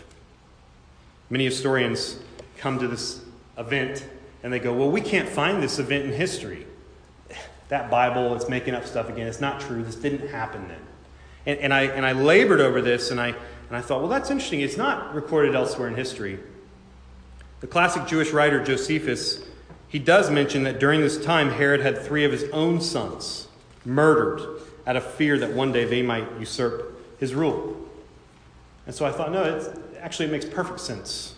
Many 1.29 1.44
historians 1.44 2.18
come 2.59 2.79
to 2.79 2.88
this 2.88 3.20
event 3.57 4.05
and 4.42 4.53
they 4.53 4.59
go, 4.59 4.73
Well, 4.73 4.90
we 4.90 5.01
can't 5.01 5.29
find 5.29 5.62
this 5.62 5.79
event 5.79 6.05
in 6.05 6.12
history 6.12 6.66
that 7.68 7.88
Bible, 7.88 8.35
it's 8.35 8.49
making 8.49 8.75
up 8.75 8.85
stuff 8.85 9.09
again. 9.09 9.29
It's 9.29 9.40
not 9.40 9.61
true. 9.61 9.83
This 9.83 9.94
didn't 9.94 10.29
happen 10.29 10.66
then. 10.66 10.81
And, 11.46 11.59
and, 11.61 11.75
I, 11.75 11.83
and 11.83 12.05
I 12.05 12.12
labored 12.12 12.61
over 12.61 12.83
this, 12.83 13.12
and 13.12 13.20
I, 13.20 13.29
and 13.29 13.77
I 13.77 13.81
thought, 13.81 14.01
well, 14.01 14.09
that's 14.09 14.29
interesting. 14.29 14.61
It's 14.61 14.77
not 14.77 15.14
recorded 15.14 15.55
elsewhere 15.55 15.87
in 15.87 15.94
history. 15.94 16.40
The 17.61 17.68
classic 17.68 18.07
Jewish 18.07 18.33
writer 18.33 18.62
Josephus 18.62 19.42
he 19.90 19.99
does 19.99 20.31
mention 20.31 20.62
that 20.64 20.79
during 20.79 21.01
this 21.01 21.23
time, 21.23 21.51
Herod 21.51 21.81
had 21.81 21.99
three 21.99 22.25
of 22.25 22.31
his 22.31 22.44
own 22.53 22.81
sons 22.81 23.49
murdered 23.85 24.62
out 24.87 24.94
of 24.94 25.05
fear 25.05 25.37
that 25.40 25.53
one 25.53 25.73
day 25.73 25.85
they 25.85 26.01
might 26.01 26.38
usurp 26.38 27.18
his 27.18 27.35
rule. 27.35 27.77
And 28.90 28.96
so 28.96 29.07
I 29.07 29.12
thought, 29.12 29.31
no, 29.31 29.44
it's, 29.44 29.68
actually, 30.00 30.26
it 30.26 30.33
makes 30.33 30.44
perfect 30.44 30.81
sense. 30.81 31.37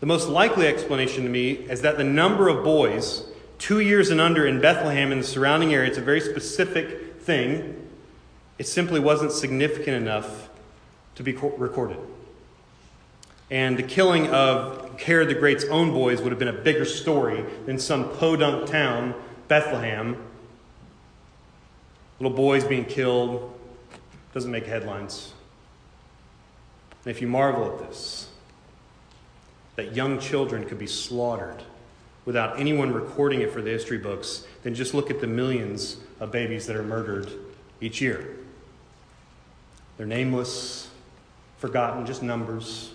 The 0.00 0.06
most 0.06 0.30
likely 0.30 0.66
explanation 0.66 1.24
to 1.24 1.28
me 1.28 1.50
is 1.50 1.82
that 1.82 1.98
the 1.98 2.04
number 2.04 2.48
of 2.48 2.64
boys 2.64 3.22
two 3.58 3.80
years 3.80 4.08
and 4.08 4.18
under 4.18 4.46
in 4.46 4.62
Bethlehem 4.62 5.12
and 5.12 5.20
the 5.20 5.26
surrounding 5.26 5.74
area, 5.74 5.90
it's 5.90 5.98
a 5.98 6.00
very 6.00 6.22
specific 6.22 7.20
thing. 7.20 7.86
It 8.56 8.66
simply 8.66 8.98
wasn't 8.98 9.32
significant 9.32 9.94
enough 9.94 10.48
to 11.16 11.22
be 11.22 11.32
recorded. 11.34 11.98
And 13.50 13.76
the 13.76 13.82
killing 13.82 14.28
of 14.28 14.98
Herod 15.02 15.28
the 15.28 15.34
Great's 15.34 15.66
own 15.66 15.90
boys 15.90 16.22
would 16.22 16.32
have 16.32 16.38
been 16.38 16.48
a 16.48 16.62
bigger 16.62 16.86
story 16.86 17.44
than 17.66 17.78
some 17.78 18.08
podunk 18.16 18.70
town, 18.70 19.12
Bethlehem. 19.48 20.16
Little 22.18 22.34
boys 22.34 22.64
being 22.64 22.86
killed 22.86 23.52
doesn't 24.32 24.50
make 24.50 24.64
headlines. 24.64 25.34
And 27.04 27.10
if 27.10 27.20
you 27.20 27.28
marvel 27.28 27.72
at 27.72 27.88
this, 27.88 28.28
that 29.76 29.94
young 29.94 30.18
children 30.18 30.66
could 30.66 30.78
be 30.78 30.86
slaughtered 30.86 31.62
without 32.26 32.60
anyone 32.60 32.92
recording 32.92 33.40
it 33.40 33.52
for 33.52 33.62
the 33.62 33.70
history 33.70 33.98
books, 33.98 34.46
then 34.62 34.74
just 34.74 34.92
look 34.92 35.10
at 35.10 35.20
the 35.20 35.26
millions 35.26 35.96
of 36.20 36.30
babies 36.30 36.66
that 36.66 36.76
are 36.76 36.82
murdered 36.82 37.30
each 37.80 38.00
year. 38.00 38.36
They're 39.96 40.06
nameless, 40.06 40.88
forgotten, 41.58 42.06
just 42.06 42.22
numbers. 42.22 42.92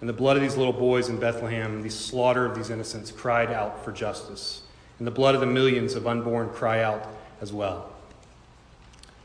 And 0.00 0.08
the 0.08 0.12
blood 0.12 0.36
of 0.36 0.42
these 0.42 0.56
little 0.56 0.72
boys 0.72 1.08
in 1.08 1.18
Bethlehem, 1.18 1.82
the 1.82 1.90
slaughter 1.90 2.44
of 2.44 2.54
these 2.54 2.70
innocents, 2.70 3.10
cried 3.10 3.50
out 3.50 3.84
for 3.84 3.92
justice. 3.92 4.62
And 4.98 5.06
the 5.06 5.12
blood 5.12 5.34
of 5.34 5.40
the 5.40 5.46
millions 5.46 5.94
of 5.94 6.06
unborn 6.06 6.50
cry 6.50 6.82
out 6.82 7.06
as 7.40 7.52
well. 7.52 7.90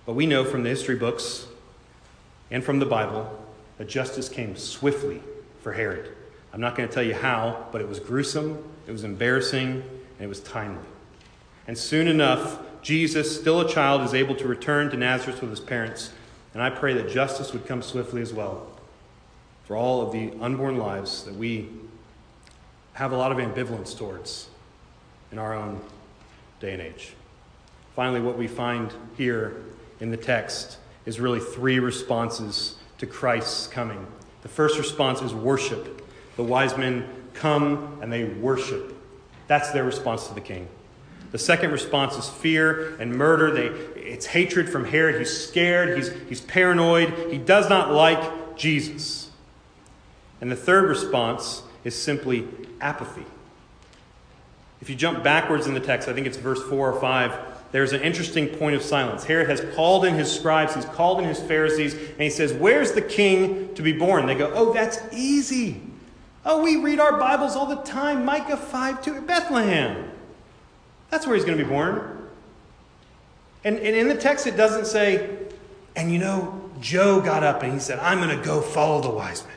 But 0.06 0.14
we 0.14 0.26
know 0.26 0.44
from 0.44 0.64
the 0.64 0.70
history 0.70 0.96
books 0.96 1.46
and 2.52 2.64
from 2.64 2.80
the 2.80 2.86
Bible 2.86 3.40
that 3.78 3.88
justice 3.88 4.30
came 4.30 4.56
swiftly 4.56 5.24
for 5.62 5.74
Herod. 5.74 6.12
I'm 6.54 6.62
not 6.62 6.76
going 6.76 6.88
to 6.88 6.94
tell 6.94 7.04
you 7.04 7.16
how, 7.16 7.68
but 7.72 7.82
it 7.82 7.88
was 7.88 8.00
gruesome, 8.00 8.64
it 8.86 8.92
was 8.92 9.04
embarrassing, 9.04 9.82
and 9.82 10.20
it 10.20 10.28
was 10.28 10.42
timely. 10.42 10.84
And 11.68 11.78
soon 11.78 12.08
enough, 12.08 12.60
Jesus, 12.82 13.40
still 13.40 13.62
a 13.62 13.70
child, 13.70 14.02
is 14.02 14.14
able 14.14 14.36
to 14.36 14.48
return 14.48 14.90
to 14.92 14.98
Nazareth 14.98 15.42
with 15.42 15.50
his 15.50 15.60
parents. 15.60 16.12
And 16.54 16.62
I 16.62 16.70
pray 16.70 16.94
that 16.96 17.10
justice 17.10 17.54
would 17.54 17.66
come 17.66 17.82
swiftly 17.82 18.22
as 18.22 18.34
well 18.34 18.68
for 19.64 19.78
all 19.78 20.02
of 20.02 20.12
the 20.12 20.34
unborn 20.42 20.78
lives 20.78 21.24
that 21.24 21.36
we 21.36 21.70
have 22.94 23.14
a 23.14 23.16
lot 23.16 23.32
of 23.32 23.38
ambivalence 23.38 23.98
towards 23.98 24.50
in 25.32 25.40
our 25.40 25.54
own 25.54 25.80
day 26.60 26.74
and 26.74 26.82
age. 26.82 27.14
Finally, 27.96 28.20
what 28.20 28.38
we 28.38 28.48
find 28.48 28.92
here 29.18 29.64
in 30.02 30.12
the 30.12 30.18
text 30.18 30.78
is 31.06 31.20
really 31.20 31.40
three 31.40 31.80
responses 31.80 32.76
to 32.98 33.06
Christ's 33.06 33.68
coming. 33.68 34.06
The 34.44 34.50
first 34.50 34.78
response 34.78 35.22
is 35.22 35.34
worship. 35.34 36.06
The 36.36 36.44
wise 36.44 36.78
men 36.78 37.08
come 37.34 38.00
and 38.02 38.12
they 38.12 38.26
worship. 38.26 38.96
That's 39.48 39.72
their 39.72 39.84
response 39.84 40.28
to 40.28 40.34
the 40.34 40.42
king. 40.42 40.68
The 41.32 41.38
second 41.38 41.72
response 41.72 42.18
is 42.18 42.28
fear 42.28 42.96
and 42.98 43.16
murder. 43.16 43.52
They, 43.52 43.68
it's 44.00 44.26
hatred 44.26 44.70
from 44.70 44.86
Herod. 44.86 45.18
He's 45.18 45.48
scared, 45.48 45.98
he's, 45.98 46.12
he's 46.28 46.42
paranoid, 46.42 47.32
he 47.32 47.38
does 47.38 47.70
not 47.70 47.92
like 47.92 48.56
Jesus. 48.58 49.30
And 50.42 50.52
the 50.52 50.56
third 50.56 50.90
response 50.90 51.64
is 51.84 51.96
simply 51.96 52.48
apathy. 52.82 53.26
If 54.82 54.90
you 54.90 54.96
jump 54.96 55.24
backwards 55.24 55.68
in 55.68 55.74
the 55.74 55.80
text, 55.80 56.08
I 56.08 56.14
think 56.14 56.28
it's 56.28 56.38
verse 56.38 56.62
4 56.64 56.92
or 56.92 57.00
5, 57.00 57.51
there's 57.72 57.94
an 57.94 58.02
interesting 58.02 58.48
point 58.48 58.76
of 58.76 58.82
silence. 58.82 59.24
Herod 59.24 59.50
has 59.50 59.62
called 59.76 60.06
in 60.06 60.16
his 60.16 60.32
scribes, 60.32 60.76
he's 60.76 60.86
called 60.86 61.20
in 61.20 61.26
his 61.26 61.40
Pharisees, 61.40 61.94
and 61.94 62.22
he 62.22 62.30
says, 62.30 62.54
Where's 62.54 62.92
the 62.92 63.02
king 63.02 63.74
to 63.76 63.82
be 63.82 63.94
born? 63.94 64.26
They 64.26 64.36
go, 64.36 64.52
Oh, 64.54 64.74
that's 64.74 65.00
easy. 65.14 65.82
Oh, 66.44 66.64
we 66.64 66.78
read 66.78 67.00
our 67.00 67.18
Bibles 67.18 67.56
all 67.56 67.68
the 67.68 67.82
time. 67.84 68.26
Micah 68.26 68.58
5 68.58 69.02
2, 69.02 69.22
Bethlehem. 69.22 70.12
That's 71.10 71.26
where 71.26 71.36
he's 71.36 71.46
going 71.46 71.58
to 71.58 71.64
be 71.64 71.70
born. 71.70 72.30
And, 73.64 73.78
and 73.78 73.96
in 73.96 74.08
the 74.08 74.16
text, 74.16 74.48
it 74.48 74.58
doesn't 74.58 74.86
say, 74.86 75.38
and 75.96 76.12
you 76.12 76.18
know, 76.18 76.70
Joe 76.80 77.22
got 77.22 77.44
up 77.44 77.64
and 77.64 77.72
he 77.72 77.80
said, 77.80 78.00
I'm 78.00 78.20
going 78.20 78.36
to 78.36 78.44
go 78.44 78.62
follow 78.62 79.02
the 79.02 79.10
wise 79.10 79.46
men. 79.46 79.56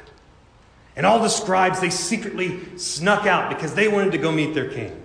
And 0.97 1.07
all 1.07 1.21
the 1.21 1.29
scribes, 1.29 1.81
they 1.81 1.91
secretly 1.91 2.61
snuck 2.77 3.27
out 3.27 3.49
because 3.49 3.75
they 3.75 3.89
wanted 3.89 4.13
to 4.13 4.19
go 4.19 4.31
meet 4.31 4.55
their 4.55 4.69
king. 4.69 5.01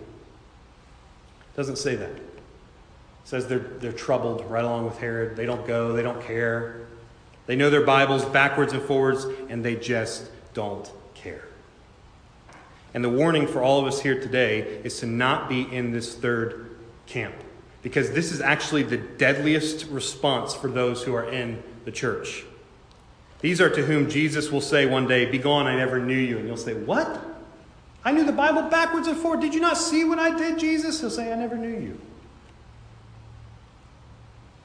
Doesn't 1.55 1.77
say 1.77 1.95
that. 1.95 2.11
Says 3.29 3.45
they're, 3.45 3.59
they're 3.59 3.91
troubled 3.91 4.43
right 4.49 4.63
along 4.63 4.85
with 4.85 4.97
Herod. 4.97 5.35
They 5.35 5.45
don't 5.45 5.67
go, 5.67 5.93
they 5.93 6.01
don't 6.01 6.19
care. 6.23 6.87
They 7.45 7.55
know 7.55 7.69
their 7.69 7.85
Bibles 7.85 8.25
backwards 8.25 8.73
and 8.73 8.81
forwards, 8.81 9.23
and 9.49 9.63
they 9.63 9.75
just 9.75 10.31
don't 10.55 10.91
care. 11.13 11.43
And 12.95 13.03
the 13.03 13.09
warning 13.09 13.45
for 13.45 13.61
all 13.61 13.79
of 13.79 13.85
us 13.85 14.01
here 14.01 14.19
today 14.19 14.61
is 14.83 14.99
to 15.01 15.05
not 15.05 15.47
be 15.47 15.61
in 15.61 15.91
this 15.91 16.15
third 16.15 16.75
camp, 17.05 17.35
because 17.83 18.09
this 18.13 18.31
is 18.31 18.41
actually 18.41 18.81
the 18.81 18.97
deadliest 18.97 19.85
response 19.89 20.55
for 20.55 20.67
those 20.67 21.03
who 21.03 21.13
are 21.13 21.29
in 21.29 21.61
the 21.85 21.91
church. 21.91 22.45
These 23.41 23.61
are 23.61 23.69
to 23.69 23.85
whom 23.85 24.09
Jesus 24.09 24.49
will 24.49 24.59
say 24.59 24.87
one 24.87 25.07
day, 25.07 25.29
Begone, 25.29 25.67
I 25.67 25.75
never 25.75 25.99
knew 25.99 26.17
you. 26.17 26.39
And 26.39 26.47
you'll 26.47 26.57
say, 26.57 26.73
What? 26.73 27.23
I 28.03 28.11
knew 28.11 28.23
the 28.23 28.31
Bible 28.31 28.63
backwards 28.63 29.07
and 29.07 29.15
forward. 29.15 29.41
Did 29.41 29.53
you 29.53 29.61
not 29.61 29.77
see 29.77 30.03
what 30.03 30.17
I 30.17 30.35
did, 30.35 30.57
Jesus? 30.57 30.99
He'll 30.99 31.11
say, 31.11 31.31
I 31.31 31.35
never 31.35 31.55
knew 31.55 31.79
you. 31.79 32.01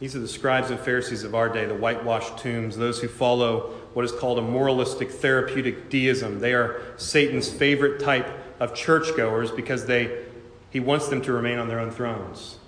These 0.04 0.14
are 0.14 0.20
the 0.20 0.28
scribes 0.28 0.68
and 0.68 0.78
Pharisees 0.78 1.24
of 1.24 1.34
our 1.34 1.48
day, 1.48 1.64
the 1.64 1.74
whitewashed 1.74 2.36
tombs, 2.36 2.76
those 2.76 3.00
who 3.00 3.08
follow 3.08 3.70
what 3.94 4.04
is 4.04 4.12
called 4.12 4.38
a 4.38 4.42
moralistic 4.42 5.10
therapeutic 5.10 5.88
deism. 5.88 6.40
They 6.40 6.52
are 6.52 6.82
Satan's 6.98 7.50
favorite 7.50 8.00
type 8.00 8.28
of 8.60 8.74
churchgoers 8.74 9.50
because 9.50 9.86
they, 9.86 10.26
he 10.68 10.78
wants 10.78 11.08
them 11.08 11.22
to 11.22 11.32
remain 11.32 11.58
on 11.58 11.68
their 11.68 11.80
own 11.80 11.90
thrones. 11.90 12.58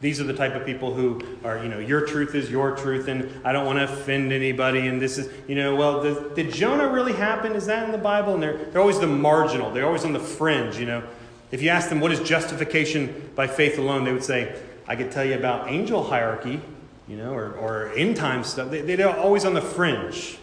These 0.00 0.22
are 0.22 0.24
the 0.24 0.32
type 0.32 0.54
of 0.54 0.64
people 0.64 0.94
who 0.94 1.20
are, 1.44 1.62
you 1.62 1.68
know, 1.68 1.80
your 1.80 2.06
truth 2.06 2.34
is 2.34 2.50
your 2.50 2.74
truth, 2.74 3.08
and 3.08 3.30
I 3.46 3.52
don't 3.52 3.66
want 3.66 3.80
to 3.80 3.84
offend 3.84 4.32
anybody, 4.32 4.86
and 4.86 5.02
this 5.02 5.18
is, 5.18 5.30
you 5.48 5.54
know, 5.54 5.76
well, 5.76 6.02
did, 6.02 6.34
did 6.34 6.54
Jonah 6.54 6.88
really 6.88 7.12
happen? 7.12 7.52
Is 7.52 7.66
that 7.66 7.84
in 7.84 7.92
the 7.92 7.98
Bible? 7.98 8.32
And 8.32 8.42
they're, 8.42 8.56
they're 8.56 8.80
always 8.80 9.00
the 9.00 9.06
marginal, 9.06 9.70
they're 9.70 9.84
always 9.84 10.06
on 10.06 10.14
the 10.14 10.18
fringe, 10.18 10.78
you 10.78 10.86
know. 10.86 11.02
If 11.50 11.60
you 11.62 11.68
ask 11.68 11.90
them 11.90 12.00
what 12.00 12.10
is 12.10 12.20
justification 12.20 13.32
by 13.34 13.48
faith 13.48 13.78
alone, 13.78 14.04
they 14.04 14.12
would 14.14 14.24
say, 14.24 14.58
I 14.88 14.96
could 14.96 15.12
tell 15.12 15.24
you 15.24 15.34
about 15.34 15.68
angel 15.68 16.02
hierarchy, 16.02 16.60
you 17.06 17.16
know, 17.16 17.32
or, 17.32 17.52
or 17.52 17.92
end 17.94 18.16
time 18.16 18.42
stuff. 18.42 18.70
They, 18.70 18.80
they're 18.80 19.16
always 19.16 19.44
on 19.44 19.54
the 19.54 19.60
fringe. 19.60 20.38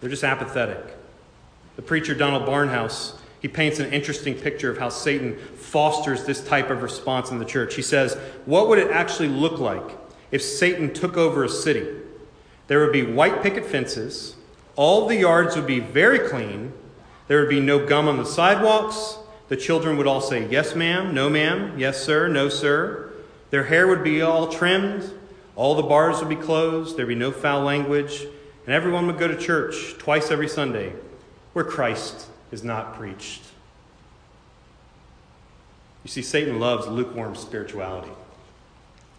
They're 0.00 0.10
just 0.10 0.24
apathetic. 0.24 0.98
The 1.76 1.82
preacher 1.82 2.14
Donald 2.14 2.46
Barnhouse 2.46 3.14
he 3.42 3.48
paints 3.48 3.80
an 3.80 3.92
interesting 3.92 4.34
picture 4.34 4.70
of 4.70 4.78
how 4.78 4.88
Satan 4.88 5.36
fosters 5.36 6.24
this 6.24 6.46
type 6.46 6.70
of 6.70 6.80
response 6.80 7.32
in 7.32 7.40
the 7.40 7.44
church. 7.44 7.74
He 7.74 7.82
says, 7.82 8.14
What 8.46 8.68
would 8.68 8.78
it 8.78 8.92
actually 8.92 9.28
look 9.28 9.58
like 9.58 9.98
if 10.30 10.40
Satan 10.40 10.94
took 10.94 11.16
over 11.16 11.42
a 11.42 11.48
city? 11.48 11.88
There 12.68 12.78
would 12.78 12.92
be 12.92 13.02
white 13.02 13.42
picket 13.42 13.66
fences, 13.66 14.36
all 14.76 15.08
the 15.08 15.16
yards 15.16 15.56
would 15.56 15.66
be 15.66 15.80
very 15.80 16.20
clean, 16.20 16.72
there 17.26 17.40
would 17.40 17.48
be 17.50 17.58
no 17.58 17.84
gum 17.84 18.06
on 18.06 18.16
the 18.16 18.24
sidewalks. 18.24 19.18
The 19.48 19.56
children 19.56 19.96
would 19.96 20.06
all 20.06 20.20
say, 20.20 20.48
Yes, 20.48 20.74
ma'am, 20.74 21.14
no, 21.14 21.28
ma'am, 21.28 21.78
yes, 21.78 22.02
sir, 22.02 22.28
no, 22.28 22.48
sir. 22.48 23.10
Their 23.50 23.64
hair 23.64 23.86
would 23.86 24.02
be 24.02 24.22
all 24.22 24.48
trimmed, 24.48 25.12
all 25.56 25.74
the 25.74 25.82
bars 25.82 26.20
would 26.20 26.28
be 26.28 26.36
closed, 26.36 26.96
there'd 26.96 27.08
be 27.08 27.14
no 27.14 27.30
foul 27.30 27.62
language, 27.62 28.22
and 28.64 28.74
everyone 28.74 29.06
would 29.06 29.18
go 29.18 29.28
to 29.28 29.36
church 29.36 29.96
twice 29.98 30.30
every 30.30 30.48
Sunday 30.48 30.94
where 31.52 31.64
Christ 31.64 32.28
is 32.50 32.64
not 32.64 32.94
preached. 32.94 33.42
You 36.04 36.10
see, 36.10 36.22
Satan 36.22 36.58
loves 36.58 36.86
lukewarm 36.86 37.34
spirituality. 37.34 38.10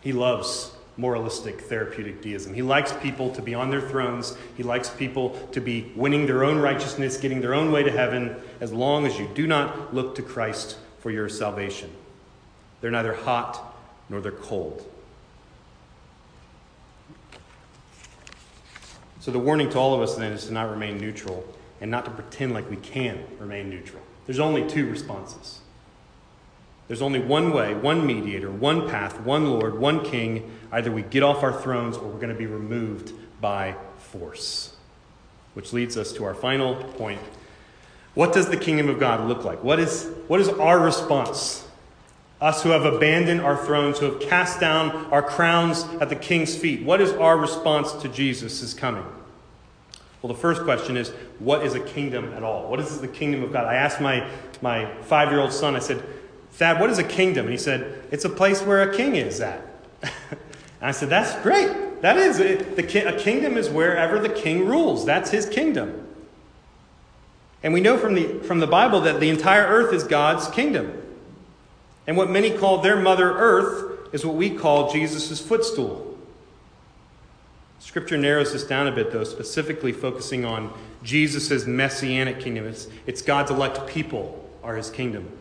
He 0.01 0.11
loves 0.11 0.71
moralistic 0.97 1.61
therapeutic 1.61 2.21
deism. 2.21 2.53
He 2.53 2.61
likes 2.61 2.93
people 2.93 3.31
to 3.31 3.41
be 3.41 3.55
on 3.55 3.69
their 3.69 3.81
thrones. 3.81 4.37
He 4.55 4.63
likes 4.63 4.89
people 4.89 5.31
to 5.51 5.61
be 5.61 5.91
winning 5.95 6.25
their 6.25 6.43
own 6.43 6.59
righteousness, 6.59 7.17
getting 7.17 7.41
their 7.41 7.53
own 7.53 7.71
way 7.71 7.83
to 7.83 7.91
heaven, 7.91 8.35
as 8.61 8.71
long 8.71 9.05
as 9.05 9.17
you 9.17 9.27
do 9.33 9.47
not 9.47 9.93
look 9.93 10.15
to 10.15 10.21
Christ 10.21 10.77
for 10.99 11.11
your 11.11 11.29
salvation. 11.29 11.89
They're 12.81 12.91
neither 12.91 13.13
hot 13.13 13.75
nor 14.09 14.21
they're 14.21 14.31
cold. 14.31 14.89
So, 19.19 19.31
the 19.31 19.39
warning 19.39 19.69
to 19.69 19.79
all 19.79 19.93
of 19.93 20.01
us 20.01 20.15
then 20.15 20.33
is 20.33 20.47
to 20.47 20.53
not 20.53 20.69
remain 20.69 20.97
neutral 20.97 21.45
and 21.79 21.89
not 21.89 22.05
to 22.05 22.11
pretend 22.11 22.53
like 22.53 22.69
we 22.69 22.75
can 22.75 23.23
remain 23.39 23.69
neutral. 23.69 24.01
There's 24.25 24.39
only 24.39 24.67
two 24.67 24.89
responses. 24.89 25.59
There's 26.87 27.01
only 27.01 27.19
one 27.19 27.53
way, 27.53 27.73
one 27.73 28.05
mediator, 28.05 28.51
one 28.51 28.89
path, 28.89 29.19
one 29.21 29.49
Lord, 29.49 29.79
one 29.79 30.03
King. 30.03 30.51
Either 30.73 30.91
we 30.91 31.03
get 31.03 31.21
off 31.21 31.43
our 31.43 31.53
thrones 31.53 31.97
or 31.97 32.07
we're 32.07 32.19
going 32.19 32.29
to 32.29 32.35
be 32.35 32.47
removed 32.47 33.13
by 33.39 33.75
force. 33.99 34.75
Which 35.53 35.71
leads 35.71 35.97
us 35.97 36.11
to 36.13 36.25
our 36.25 36.33
final 36.33 36.75
point 36.75 37.21
What 38.15 38.33
does 38.33 38.49
the 38.49 38.57
kingdom 38.57 38.89
of 38.89 38.99
God 38.99 39.27
look 39.27 39.43
like? 39.43 39.63
What 39.63 39.79
is, 39.79 40.09
what 40.27 40.41
is 40.41 40.49
our 40.49 40.79
response? 40.79 41.67
Us 42.41 42.63
who 42.63 42.69
have 42.69 42.85
abandoned 42.85 43.39
our 43.39 43.55
thrones, 43.55 43.99
who 43.99 44.05
have 44.05 44.19
cast 44.19 44.59
down 44.59 44.91
our 45.11 45.21
crowns 45.21 45.83
at 46.01 46.09
the 46.09 46.15
king's 46.15 46.57
feet. 46.57 46.83
What 46.83 46.99
is 46.99 47.11
our 47.13 47.37
response 47.37 47.93
to 47.93 48.09
Jesus' 48.09 48.73
coming? 48.73 49.05
Well, 50.21 50.33
the 50.33 50.39
first 50.39 50.63
question 50.63 50.97
is 50.97 51.09
what 51.37 51.63
is 51.63 51.75
a 51.75 51.79
kingdom 51.79 52.33
at 52.33 52.41
all? 52.41 52.67
What 52.67 52.79
is 52.79 52.99
the 52.99 53.07
kingdom 53.07 53.43
of 53.43 53.53
God? 53.53 53.65
I 53.65 53.75
asked 53.75 54.01
my, 54.01 54.27
my 54.61 54.91
five 55.03 55.29
year 55.29 55.39
old 55.39 55.53
son, 55.53 55.75
I 55.75 55.79
said, 55.79 56.03
Thad, 56.53 56.79
what 56.79 56.89
is 56.89 56.97
a 56.97 57.03
kingdom? 57.03 57.45
And 57.45 57.51
he 57.51 57.59
said, 57.59 58.05
It's 58.11 58.25
a 58.25 58.29
place 58.29 58.63
where 58.63 58.89
a 58.89 58.95
king 58.95 59.15
is 59.15 59.39
at. 59.39 59.61
and 60.83 60.89
I 60.89 60.91
said, 60.91 61.07
That's 61.07 61.41
great. 61.41 62.01
That 62.01 62.17
is, 62.17 62.39
it, 62.39 62.75
the, 62.75 63.07
a 63.07 63.17
kingdom 63.17 63.55
is 63.55 63.69
wherever 63.69 64.19
the 64.19 64.27
king 64.27 64.67
rules. 64.67 65.05
That's 65.05 65.31
his 65.31 65.45
kingdom. 65.45 66.05
And 67.63 67.73
we 67.73 67.79
know 67.79 67.97
from 67.97 68.15
the, 68.15 68.39
from 68.39 68.59
the 68.59 68.67
Bible 68.67 68.99
that 69.01 69.21
the 69.21 69.29
entire 69.29 69.65
earth 69.65 69.93
is 69.93 70.03
God's 70.03 70.49
kingdom. 70.49 71.01
And 72.05 72.17
what 72.17 72.29
many 72.29 72.51
call 72.51 72.79
their 72.79 72.97
mother 72.97 73.31
earth 73.31 74.13
is 74.13 74.25
what 74.25 74.35
we 74.35 74.49
call 74.49 74.91
Jesus' 74.91 75.39
footstool. 75.39 76.17
Scripture 77.79 78.17
narrows 78.17 78.51
this 78.51 78.65
down 78.65 78.85
a 78.87 78.91
bit, 78.91 79.13
though, 79.13 79.23
specifically 79.23 79.93
focusing 79.93 80.43
on 80.43 80.73
Jesus' 81.01 81.65
messianic 81.65 82.41
kingdom. 82.41 82.65
It's, 82.65 82.89
it's 83.07 83.21
God's 83.21 83.51
elect 83.51 83.87
people 83.87 84.49
are 84.61 84.75
his 84.75 84.89
kingdom. 84.89 85.31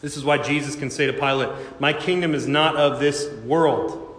This 0.00 0.16
is 0.16 0.24
why 0.24 0.38
Jesus 0.38 0.74
can 0.74 0.88
say 0.88 1.04
to 1.04 1.12
Pilate, 1.12 1.50
My 1.78 1.92
kingdom 1.92 2.34
is 2.34 2.48
not 2.48 2.76
of 2.76 2.98
this 2.98 3.30
world, 3.44 4.09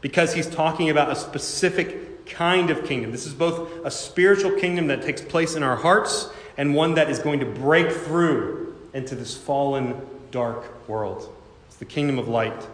because 0.00 0.34
he's 0.34 0.48
talking 0.48 0.90
about 0.90 1.10
a 1.10 1.16
specific 1.16 2.26
kind 2.26 2.70
of 2.70 2.84
kingdom. 2.84 3.10
This 3.10 3.26
is 3.26 3.34
both 3.34 3.84
a 3.84 3.90
spiritual 3.90 4.52
kingdom 4.52 4.88
that 4.88 5.02
takes 5.02 5.20
place 5.20 5.54
in 5.54 5.62
our 5.62 5.76
hearts 5.76 6.28
and 6.56 6.74
one 6.74 6.94
that 6.94 7.10
is 7.10 7.18
going 7.18 7.40
to 7.40 7.46
break 7.46 7.90
through 7.90 8.76
into 8.92 9.14
this 9.14 9.36
fallen, 9.36 10.00
dark 10.30 10.88
world. 10.88 11.32
It's 11.68 11.76
the 11.76 11.84
kingdom 11.84 12.18
of 12.18 12.28
light. 12.28 12.66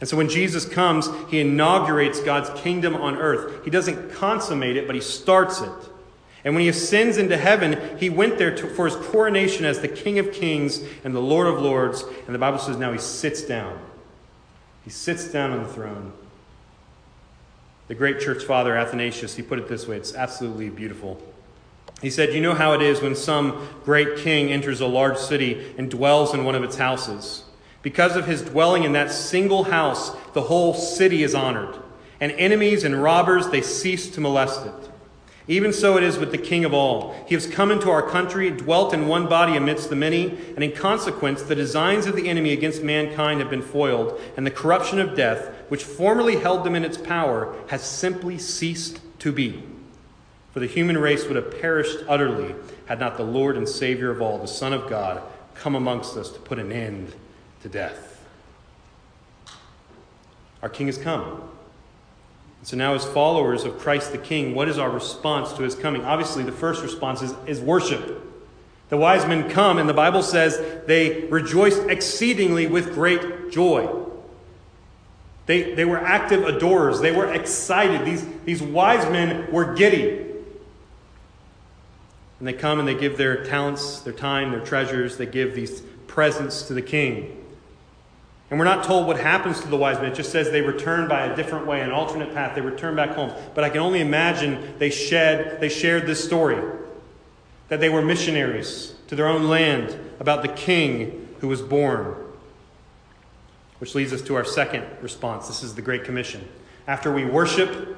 And 0.00 0.08
so 0.08 0.16
when 0.16 0.28
Jesus 0.28 0.66
comes, 0.66 1.08
he 1.30 1.40
inaugurates 1.40 2.20
God's 2.20 2.50
kingdom 2.60 2.94
on 2.96 3.16
earth. 3.16 3.64
He 3.64 3.70
doesn't 3.70 4.12
consummate 4.12 4.76
it, 4.76 4.86
but 4.86 4.94
he 4.94 5.00
starts 5.00 5.60
it. 5.60 5.72
And 6.44 6.54
when 6.54 6.62
he 6.62 6.68
ascends 6.68 7.18
into 7.18 7.36
heaven, 7.36 7.98
he 7.98 8.08
went 8.08 8.38
there 8.38 8.54
to, 8.54 8.68
for 8.68 8.86
his 8.86 8.94
coronation 8.94 9.64
as 9.64 9.80
the 9.80 9.88
King 9.88 10.18
of 10.18 10.32
Kings 10.32 10.82
and 11.02 11.14
the 11.14 11.20
Lord 11.20 11.46
of 11.46 11.60
Lords. 11.60 12.04
And 12.26 12.34
the 12.34 12.38
Bible 12.38 12.58
says 12.58 12.76
now 12.76 12.92
he 12.92 12.98
sits 12.98 13.42
down. 13.42 13.78
He 14.84 14.90
sits 14.90 15.26
down 15.28 15.50
on 15.50 15.64
the 15.64 15.68
throne. 15.68 16.12
The 17.88 17.94
great 17.94 18.20
church 18.20 18.44
father 18.44 18.76
Athanasius, 18.76 19.36
he 19.36 19.42
put 19.42 19.58
it 19.58 19.68
this 19.68 19.86
way 19.86 19.96
it's 19.96 20.14
absolutely 20.14 20.70
beautiful. 20.70 21.20
He 22.02 22.10
said, 22.10 22.34
You 22.34 22.40
know 22.40 22.54
how 22.54 22.72
it 22.72 22.82
is 22.82 23.00
when 23.00 23.14
some 23.14 23.68
great 23.84 24.18
king 24.18 24.52
enters 24.52 24.80
a 24.80 24.86
large 24.86 25.16
city 25.16 25.74
and 25.78 25.90
dwells 25.90 26.34
in 26.34 26.44
one 26.44 26.54
of 26.54 26.62
its 26.62 26.76
houses. 26.76 27.44
Because 27.82 28.16
of 28.16 28.26
his 28.26 28.42
dwelling 28.42 28.82
in 28.82 28.92
that 28.92 29.12
single 29.12 29.64
house, 29.64 30.10
the 30.32 30.42
whole 30.42 30.74
city 30.74 31.22
is 31.22 31.34
honored, 31.34 31.76
and 32.20 32.32
enemies 32.32 32.82
and 32.82 33.00
robbers, 33.00 33.48
they 33.48 33.62
cease 33.62 34.10
to 34.10 34.20
molest 34.20 34.66
it. 34.66 34.85
Even 35.48 35.72
so 35.72 35.96
it 35.96 36.02
is 36.02 36.18
with 36.18 36.32
the 36.32 36.38
King 36.38 36.64
of 36.64 36.74
all. 36.74 37.24
He 37.28 37.34
has 37.34 37.46
come 37.46 37.70
into 37.70 37.88
our 37.88 38.02
country, 38.02 38.50
dwelt 38.50 38.92
in 38.92 39.06
one 39.06 39.28
body 39.28 39.56
amidst 39.56 39.90
the 39.90 39.96
many, 39.96 40.30
and 40.54 40.64
in 40.64 40.72
consequence, 40.72 41.42
the 41.42 41.54
designs 41.54 42.06
of 42.06 42.16
the 42.16 42.28
enemy 42.28 42.52
against 42.52 42.82
mankind 42.82 43.40
have 43.40 43.50
been 43.50 43.62
foiled, 43.62 44.20
and 44.36 44.44
the 44.44 44.50
corruption 44.50 44.98
of 44.98 45.16
death, 45.16 45.54
which 45.68 45.84
formerly 45.84 46.36
held 46.36 46.64
them 46.64 46.74
in 46.74 46.84
its 46.84 46.98
power, 46.98 47.54
has 47.68 47.82
simply 47.82 48.38
ceased 48.38 49.00
to 49.20 49.30
be. 49.30 49.62
For 50.52 50.58
the 50.60 50.66
human 50.66 50.98
race 50.98 51.26
would 51.26 51.36
have 51.36 51.60
perished 51.60 51.98
utterly 52.08 52.54
had 52.86 52.98
not 52.98 53.16
the 53.16 53.24
Lord 53.24 53.56
and 53.56 53.68
Savior 53.68 54.10
of 54.10 54.22
all, 54.22 54.38
the 54.38 54.48
Son 54.48 54.72
of 54.72 54.88
God, 54.88 55.22
come 55.54 55.74
amongst 55.74 56.16
us 56.16 56.30
to 56.30 56.40
put 56.40 56.58
an 56.58 56.72
end 56.72 57.12
to 57.62 57.68
death. 57.68 58.24
Our 60.62 60.68
King 60.68 60.86
has 60.86 60.98
come. 60.98 61.50
So 62.66 62.76
now, 62.76 62.94
as 62.94 63.04
followers 63.04 63.62
of 63.62 63.78
Christ 63.78 64.10
the 64.10 64.18
King, 64.18 64.52
what 64.52 64.68
is 64.68 64.76
our 64.76 64.90
response 64.90 65.52
to 65.52 65.62
his 65.62 65.76
coming? 65.76 66.04
Obviously, 66.04 66.42
the 66.42 66.50
first 66.50 66.82
response 66.82 67.22
is, 67.22 67.32
is 67.46 67.60
worship. 67.60 68.20
The 68.88 68.96
wise 68.96 69.24
men 69.24 69.48
come, 69.48 69.78
and 69.78 69.88
the 69.88 69.94
Bible 69.94 70.20
says 70.20 70.60
they 70.84 71.26
rejoiced 71.26 71.82
exceedingly 71.82 72.66
with 72.66 72.92
great 72.92 73.52
joy. 73.52 73.88
They, 75.46 75.74
they 75.74 75.84
were 75.84 75.98
active 75.98 76.42
adorers. 76.42 76.98
They 76.98 77.12
were 77.12 77.32
excited. 77.32 78.04
These, 78.04 78.26
these 78.44 78.60
wise 78.60 79.08
men 79.12 79.52
were 79.52 79.74
giddy. 79.74 80.26
And 82.40 82.48
they 82.48 82.52
come 82.52 82.80
and 82.80 82.88
they 82.88 82.96
give 82.96 83.16
their 83.16 83.44
talents, 83.44 84.00
their 84.00 84.12
time, 84.12 84.50
their 84.50 84.58
treasures, 84.58 85.18
they 85.18 85.26
give 85.26 85.54
these 85.54 85.82
presents 86.08 86.62
to 86.62 86.74
the 86.74 86.82
king. 86.82 87.45
And 88.50 88.58
we're 88.58 88.64
not 88.64 88.84
told 88.84 89.06
what 89.06 89.18
happens 89.18 89.60
to 89.60 89.68
the 89.68 89.76
wise 89.76 89.96
men. 89.96 90.12
It 90.12 90.14
just 90.14 90.30
says 90.30 90.50
they 90.50 90.60
return 90.60 91.08
by 91.08 91.26
a 91.26 91.34
different 91.34 91.66
way, 91.66 91.80
an 91.80 91.90
alternate 91.90 92.32
path. 92.32 92.54
They 92.54 92.60
return 92.60 92.94
back 92.94 93.10
home. 93.10 93.32
But 93.54 93.64
I 93.64 93.70
can 93.70 93.80
only 93.80 94.00
imagine 94.00 94.74
they 94.78 94.90
shed, 94.90 95.60
they 95.60 95.68
shared 95.68 96.06
this 96.06 96.22
story 96.22 96.62
that 97.68 97.80
they 97.80 97.88
were 97.88 98.02
missionaries 98.02 98.94
to 99.08 99.16
their 99.16 99.26
own 99.26 99.48
land 99.48 99.98
about 100.20 100.42
the 100.42 100.48
king 100.48 101.28
who 101.40 101.48
was 101.48 101.60
born. 101.60 102.14
Which 103.78 103.94
leads 103.94 104.12
us 104.12 104.22
to 104.22 104.36
our 104.36 104.44
second 104.44 104.86
response. 105.02 105.48
This 105.48 105.64
is 105.64 105.74
the 105.74 105.82
Great 105.82 106.04
Commission. 106.04 106.46
After 106.86 107.12
we 107.12 107.24
worship, 107.24 107.96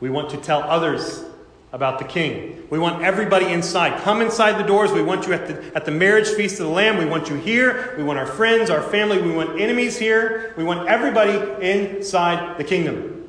we 0.00 0.08
want 0.08 0.30
to 0.30 0.38
tell 0.38 0.62
others 0.62 1.24
about 1.72 1.98
the 1.98 2.04
king. 2.04 2.66
We 2.68 2.78
want 2.78 3.02
everybody 3.02 3.46
inside. 3.46 4.02
Come 4.02 4.22
inside 4.22 4.58
the 4.58 4.66
doors. 4.66 4.90
We 4.90 5.02
want 5.02 5.26
you 5.26 5.34
at 5.34 5.46
the, 5.46 5.76
at 5.76 5.84
the 5.84 5.92
marriage 5.92 6.28
feast 6.28 6.58
of 6.60 6.66
the 6.66 6.72
Lamb. 6.72 6.98
We 6.98 7.04
want 7.04 7.28
you 7.28 7.36
here. 7.36 7.94
We 7.96 8.02
want 8.02 8.18
our 8.18 8.26
friends, 8.26 8.70
our 8.70 8.82
family. 8.82 9.22
We 9.22 9.32
want 9.32 9.60
enemies 9.60 9.96
here. 9.96 10.52
We 10.56 10.64
want 10.64 10.88
everybody 10.88 11.64
inside 11.64 12.58
the 12.58 12.64
kingdom. 12.64 13.28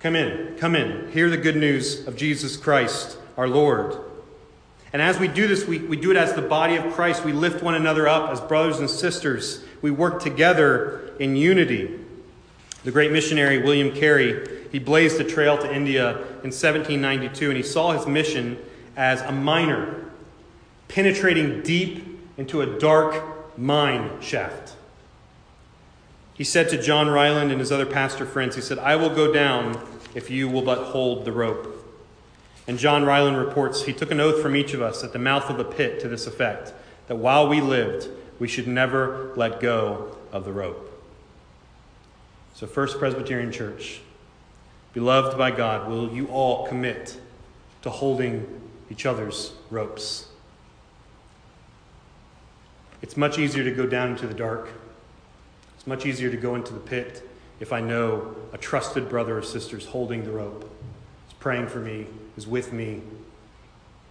Come 0.00 0.16
in. 0.16 0.56
Come 0.56 0.74
in. 0.74 1.10
Hear 1.12 1.28
the 1.28 1.36
good 1.36 1.56
news 1.56 2.06
of 2.06 2.16
Jesus 2.16 2.56
Christ, 2.56 3.18
our 3.36 3.48
Lord. 3.48 3.98
And 4.92 5.02
as 5.02 5.18
we 5.18 5.28
do 5.28 5.46
this, 5.46 5.66
we, 5.66 5.80
we 5.80 5.96
do 5.98 6.10
it 6.10 6.16
as 6.16 6.32
the 6.32 6.42
body 6.42 6.76
of 6.76 6.94
Christ. 6.94 7.24
We 7.24 7.32
lift 7.32 7.62
one 7.62 7.74
another 7.74 8.08
up 8.08 8.30
as 8.30 8.40
brothers 8.40 8.78
and 8.78 8.88
sisters. 8.88 9.62
We 9.82 9.90
work 9.90 10.22
together 10.22 11.12
in 11.18 11.36
unity. 11.36 12.00
The 12.84 12.92
great 12.92 13.12
missionary 13.12 13.62
William 13.62 13.92
Carey 13.92 14.58
he 14.70 14.78
blazed 14.78 15.20
a 15.20 15.24
trail 15.24 15.56
to 15.58 15.74
India 15.74 16.10
in 16.18 16.50
1792, 16.52 17.48
and 17.48 17.56
he 17.56 17.62
saw 17.62 17.92
his 17.92 18.06
mission 18.06 18.58
as 18.96 19.22
a 19.22 19.32
miner 19.32 20.04
penetrating 20.88 21.62
deep 21.62 22.04
into 22.36 22.60
a 22.60 22.78
dark 22.78 23.58
mine 23.58 24.20
shaft. 24.20 24.74
He 26.34 26.44
said 26.44 26.68
to 26.70 26.80
John 26.80 27.08
Ryland 27.08 27.50
and 27.50 27.60
his 27.60 27.72
other 27.72 27.86
pastor 27.86 28.24
friends, 28.24 28.54
he 28.54 28.62
said, 28.62 28.78
I 28.78 28.96
will 28.96 29.14
go 29.14 29.32
down 29.32 29.80
if 30.14 30.30
you 30.30 30.48
will 30.48 30.62
but 30.62 30.92
hold 30.92 31.24
the 31.24 31.32
rope. 31.32 31.74
And 32.66 32.78
John 32.78 33.04
Ryland 33.04 33.38
reports 33.38 33.82
he 33.82 33.92
took 33.92 34.10
an 34.10 34.20
oath 34.20 34.42
from 34.42 34.54
each 34.54 34.74
of 34.74 34.82
us 34.82 35.02
at 35.02 35.12
the 35.12 35.18
mouth 35.18 35.48
of 35.50 35.56
the 35.56 35.64
pit 35.64 36.00
to 36.00 36.08
this 36.08 36.26
effect 36.26 36.72
that 37.08 37.16
while 37.16 37.48
we 37.48 37.60
lived, 37.60 38.08
we 38.38 38.46
should 38.46 38.68
never 38.68 39.32
let 39.34 39.58
go 39.58 40.16
of 40.30 40.44
the 40.44 40.52
rope. 40.52 40.87
So, 42.58 42.66
First 42.66 42.98
Presbyterian 42.98 43.52
Church, 43.52 44.00
Beloved 44.92 45.38
by 45.38 45.52
God, 45.52 45.88
will 45.88 46.12
you 46.12 46.26
all 46.26 46.66
commit 46.66 47.16
to 47.82 47.88
holding 47.88 48.60
each 48.90 49.06
other's 49.06 49.52
ropes? 49.70 50.26
It's 53.00 53.16
much 53.16 53.38
easier 53.38 53.62
to 53.62 53.70
go 53.70 53.86
down 53.86 54.10
into 54.10 54.26
the 54.26 54.34
dark. 54.34 54.70
It's 55.76 55.86
much 55.86 56.04
easier 56.04 56.32
to 56.32 56.36
go 56.36 56.56
into 56.56 56.72
the 56.72 56.80
pit 56.80 57.30
if 57.60 57.72
I 57.72 57.80
know 57.80 58.34
a 58.52 58.58
trusted 58.58 59.08
brother 59.08 59.38
or 59.38 59.42
sister 59.42 59.78
is 59.78 59.84
holding 59.84 60.24
the 60.24 60.32
rope, 60.32 60.68
is 61.28 61.34
praying 61.34 61.68
for 61.68 61.78
me, 61.78 62.08
is 62.36 62.48
with 62.48 62.72
me. 62.72 63.02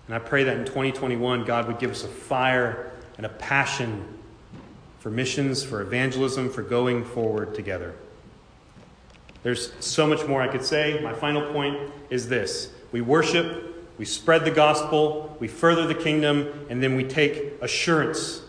And 0.05 0.15
I 0.15 0.19
pray 0.19 0.45
that 0.45 0.55
in 0.55 0.63
2021, 0.63 1.43
God 1.43 1.67
would 1.67 1.79
give 1.79 1.91
us 1.91 2.05
a 2.05 2.07
fire 2.07 2.93
and 3.17 3.25
a 3.25 3.29
passion 3.29 4.07
for 4.99 5.10
missions, 5.10 5.65
for 5.65 5.81
evangelism, 5.81 6.49
for 6.49 6.62
going 6.62 7.03
forward 7.03 7.53
together. 7.53 7.93
There's 9.43 9.71
so 9.80 10.08
much 10.08 10.26
more 10.28 10.41
I 10.41 10.47
could 10.47 10.63
say. 10.63 11.00
My 11.02 11.13
final 11.13 11.52
point 11.54 11.91
is 12.10 12.28
this 12.28 12.69
we 12.91 13.02
worship, 13.02 13.88
we 13.97 14.06
spread 14.06 14.45
the 14.45 14.52
gospel, 14.52 15.36
we 15.39 15.47
further 15.47 15.88
the 15.88 15.95
kingdom, 15.95 16.67
and 16.69 16.82
then 16.82 16.95
we 16.95 17.04
take 17.04 17.54
assurance 17.62 18.41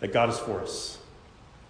that 0.00 0.12
God 0.12 0.28
is 0.28 0.38
for 0.38 0.60
us. 0.60 0.98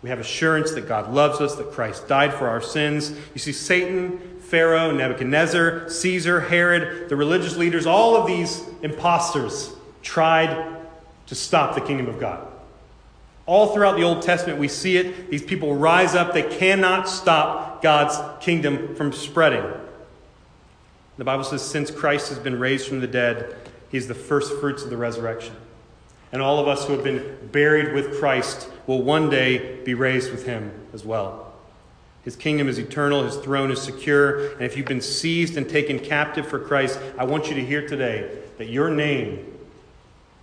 We 0.03 0.09
have 0.09 0.19
assurance 0.19 0.73
that 0.73 0.89
God 0.89 1.13
loves 1.13 1.41
us, 1.41 1.55
that 1.57 1.71
Christ 1.71 2.09
died 2.09 2.35
for 2.35 2.49
our 2.49 2.61
sins. 2.61 3.13
You 3.35 3.39
see, 3.39 3.53
Satan, 3.53 4.41
Pharaoh, 4.41 4.91
Nebuchadnezzar, 4.91 5.89
Caesar, 5.89 6.41
Herod, 6.41 7.09
the 7.09 7.15
religious 7.15 7.57
leaders, 7.57 7.87
all 7.87 8.17
of 8.17 8.27
these 8.27 8.65
impostors 8.83 9.73
tried 10.03 10.77
to 11.27 11.35
stop 11.35 11.75
the 11.77 11.81
kingdom 11.81 12.09
of 12.09 12.19
God. 12.19 12.52
All 13.47 13.75
throughout 13.75 13.97
the 13.97 14.05
Old 14.05 14.23
Testament, 14.23 14.59
we 14.59 14.69
see 14.69 14.97
it. 14.97 15.31
These 15.31 15.43
people 15.43 15.75
rise 15.75 16.15
up. 16.15 16.33
They 16.33 16.43
cannot 16.43 17.09
stop 17.09 17.83
God's 17.83 18.17
kingdom 18.45 18.95
from 18.95 19.13
spreading. 19.13 19.65
The 21.19 21.25
Bible 21.25 21.45
says, 21.45 21.63
since 21.63 21.91
Christ 21.91 22.29
has 22.29 22.39
been 22.39 22.59
raised 22.59 22.89
from 22.89 23.01
the 23.01 23.07
dead, 23.07 23.57
He's 23.93 24.09
the 24.09 24.15
first 24.15 24.59
fruits 24.59 24.83
of 24.83 24.91
the 24.91 24.97
resurrection. 24.97 25.55
And 26.33 26.41
all 26.41 26.59
of 26.59 26.67
us 26.67 26.87
who 26.87 26.95
have 26.95 27.05
been 27.05 27.51
buried 27.53 27.93
with 27.93 28.19
Christ 28.19 28.69
will 28.87 29.03
one 29.03 29.29
day 29.29 29.83
be 29.85 29.93
raised 29.93 30.31
with 30.31 30.47
him 30.47 30.73
as 30.95 31.05
well. 31.05 31.53
His 32.25 32.37
kingdom 32.37 32.69
is 32.69 32.79
eternal, 32.79 33.23
his 33.23 33.37
throne 33.37 33.71
is 33.71 33.83
secure, 33.83 34.53
and 34.53 34.63
if 34.63 34.77
you've 34.77 34.87
been 34.87 35.03
seized 35.03 35.59
and 35.59 35.69
taken 35.69 35.99
captive 35.99 36.47
for 36.47 36.59
Christ, 36.59 36.99
I 37.19 37.25
want 37.25 37.49
you 37.49 37.55
to 37.57 37.65
hear 37.65 37.87
today 37.87 38.31
that 38.57 38.71
your 38.71 38.89
name 38.89 39.59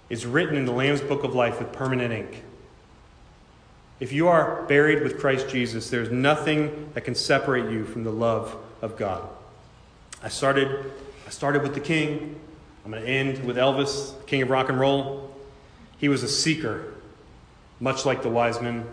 is 0.09 0.27
written 0.27 0.55
in 0.55 0.65
the 0.65 0.71
Lamb's 0.71 1.01
book 1.01 1.23
of 1.23 1.33
life 1.33 1.57
with 1.57 1.71
permanent 1.71 2.13
ink. 2.13 2.43
If 3.99 4.13
you 4.13 4.29
are 4.29 4.63
buried 4.63 5.03
with 5.03 5.19
Christ 5.19 5.49
Jesus, 5.49 5.89
there's 5.89 6.09
nothing 6.09 6.91
that 6.93 7.01
can 7.01 7.15
separate 7.15 7.69
you 7.69 7.83
from 7.83 8.05
the 8.05 8.12
love 8.12 8.55
of 8.81 8.97
God. 8.97 9.27
I 10.23 10.29
started, 10.29 10.91
I 11.27 11.29
started 11.29 11.63
with 11.63 11.73
the 11.73 11.81
king. 11.81 12.39
I'm 12.85 12.91
going 12.91 13.03
to 13.03 13.09
end 13.09 13.43
with 13.45 13.57
Elvis, 13.57 14.13
king 14.25 14.41
of 14.41 14.49
rock 14.49 14.69
and 14.69 14.79
roll. 14.79 15.35
He 15.97 16.07
was 16.07 16.23
a 16.23 16.29
seeker, 16.29 16.93
much 17.81 18.05
like 18.05 18.23
the 18.23 18.29
wise 18.29 18.62
men. 18.62 18.85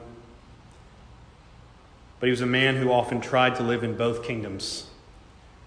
But 2.19 2.27
he 2.27 2.31
was 2.31 2.41
a 2.41 2.47
man 2.47 2.77
who 2.77 2.91
often 2.91 3.21
tried 3.21 3.57
to 3.57 3.63
live 3.63 3.85
in 3.85 3.97
both 3.97 4.25
kingdoms. 4.25 4.89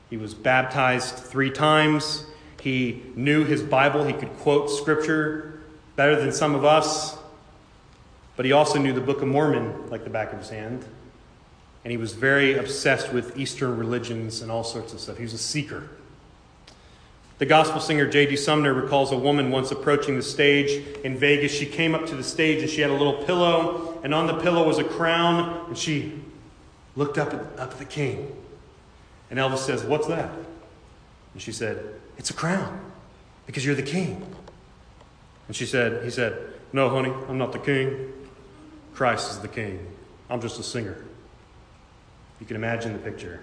He 0.09 0.17
was 0.17 0.33
baptized 0.33 1.15
three 1.15 1.51
times. 1.51 2.25
He 2.59 3.03
knew 3.15 3.45
his 3.45 3.61
Bible. 3.61 4.03
He 4.03 4.13
could 4.13 4.35
quote 4.39 4.69
scripture 4.69 5.61
better 5.95 6.19
than 6.19 6.33
some 6.33 6.55
of 6.55 6.65
us. 6.65 7.18
But 8.39 8.45
he 8.45 8.53
also 8.53 8.79
knew 8.79 8.93
the 8.93 9.01
Book 9.01 9.21
of 9.21 9.27
Mormon 9.27 9.89
like 9.89 10.05
the 10.05 10.09
back 10.09 10.31
of 10.31 10.39
his 10.39 10.47
hand. 10.47 10.85
And 11.83 11.91
he 11.91 11.97
was 11.97 12.13
very 12.13 12.57
obsessed 12.57 13.11
with 13.11 13.37
Eastern 13.37 13.75
religions 13.75 14.41
and 14.41 14.49
all 14.49 14.63
sorts 14.63 14.93
of 14.93 15.01
stuff. 15.01 15.17
He 15.17 15.23
was 15.23 15.33
a 15.33 15.37
seeker. 15.37 15.89
The 17.39 17.45
gospel 17.45 17.81
singer 17.81 18.07
J.D. 18.07 18.37
Sumner 18.37 18.73
recalls 18.73 19.11
a 19.11 19.17
woman 19.17 19.51
once 19.51 19.71
approaching 19.71 20.15
the 20.15 20.23
stage 20.23 20.85
in 21.03 21.17
Vegas. 21.17 21.51
She 21.51 21.65
came 21.65 21.93
up 21.93 22.05
to 22.05 22.15
the 22.15 22.23
stage 22.23 22.61
and 22.61 22.69
she 22.69 22.79
had 22.79 22.91
a 22.91 22.93
little 22.93 23.25
pillow, 23.25 23.99
and 24.05 24.13
on 24.13 24.25
the 24.25 24.39
pillow 24.39 24.65
was 24.65 24.77
a 24.77 24.85
crown, 24.85 25.65
and 25.67 25.77
she 25.77 26.21
looked 26.95 27.17
up 27.17 27.33
at, 27.33 27.41
up 27.59 27.73
at 27.73 27.77
the 27.77 27.83
king. 27.83 28.33
And 29.29 29.37
Elvis 29.37 29.57
says, 29.57 29.83
What's 29.83 30.07
that? 30.07 30.31
And 31.33 31.41
she 31.41 31.51
said, 31.51 31.93
It's 32.17 32.29
a 32.29 32.33
crown, 32.33 32.89
because 33.47 33.65
you're 33.65 33.75
the 33.75 33.83
king. 33.83 34.25
And 35.47 35.55
she 35.57 35.65
said, 35.65 36.05
He 36.05 36.09
said, 36.09 36.53
No, 36.71 36.87
honey, 36.87 37.11
I'm 37.27 37.37
not 37.37 37.51
the 37.51 37.59
king. 37.59 38.13
Christ 38.99 39.31
is 39.31 39.39
the 39.39 39.47
king. 39.47 39.79
I'm 40.29 40.41
just 40.41 40.59
a 40.59 40.63
singer. 40.63 40.97
You 42.41 42.45
can 42.45 42.57
imagine 42.57 42.91
the 42.91 42.99
picture. 42.99 43.41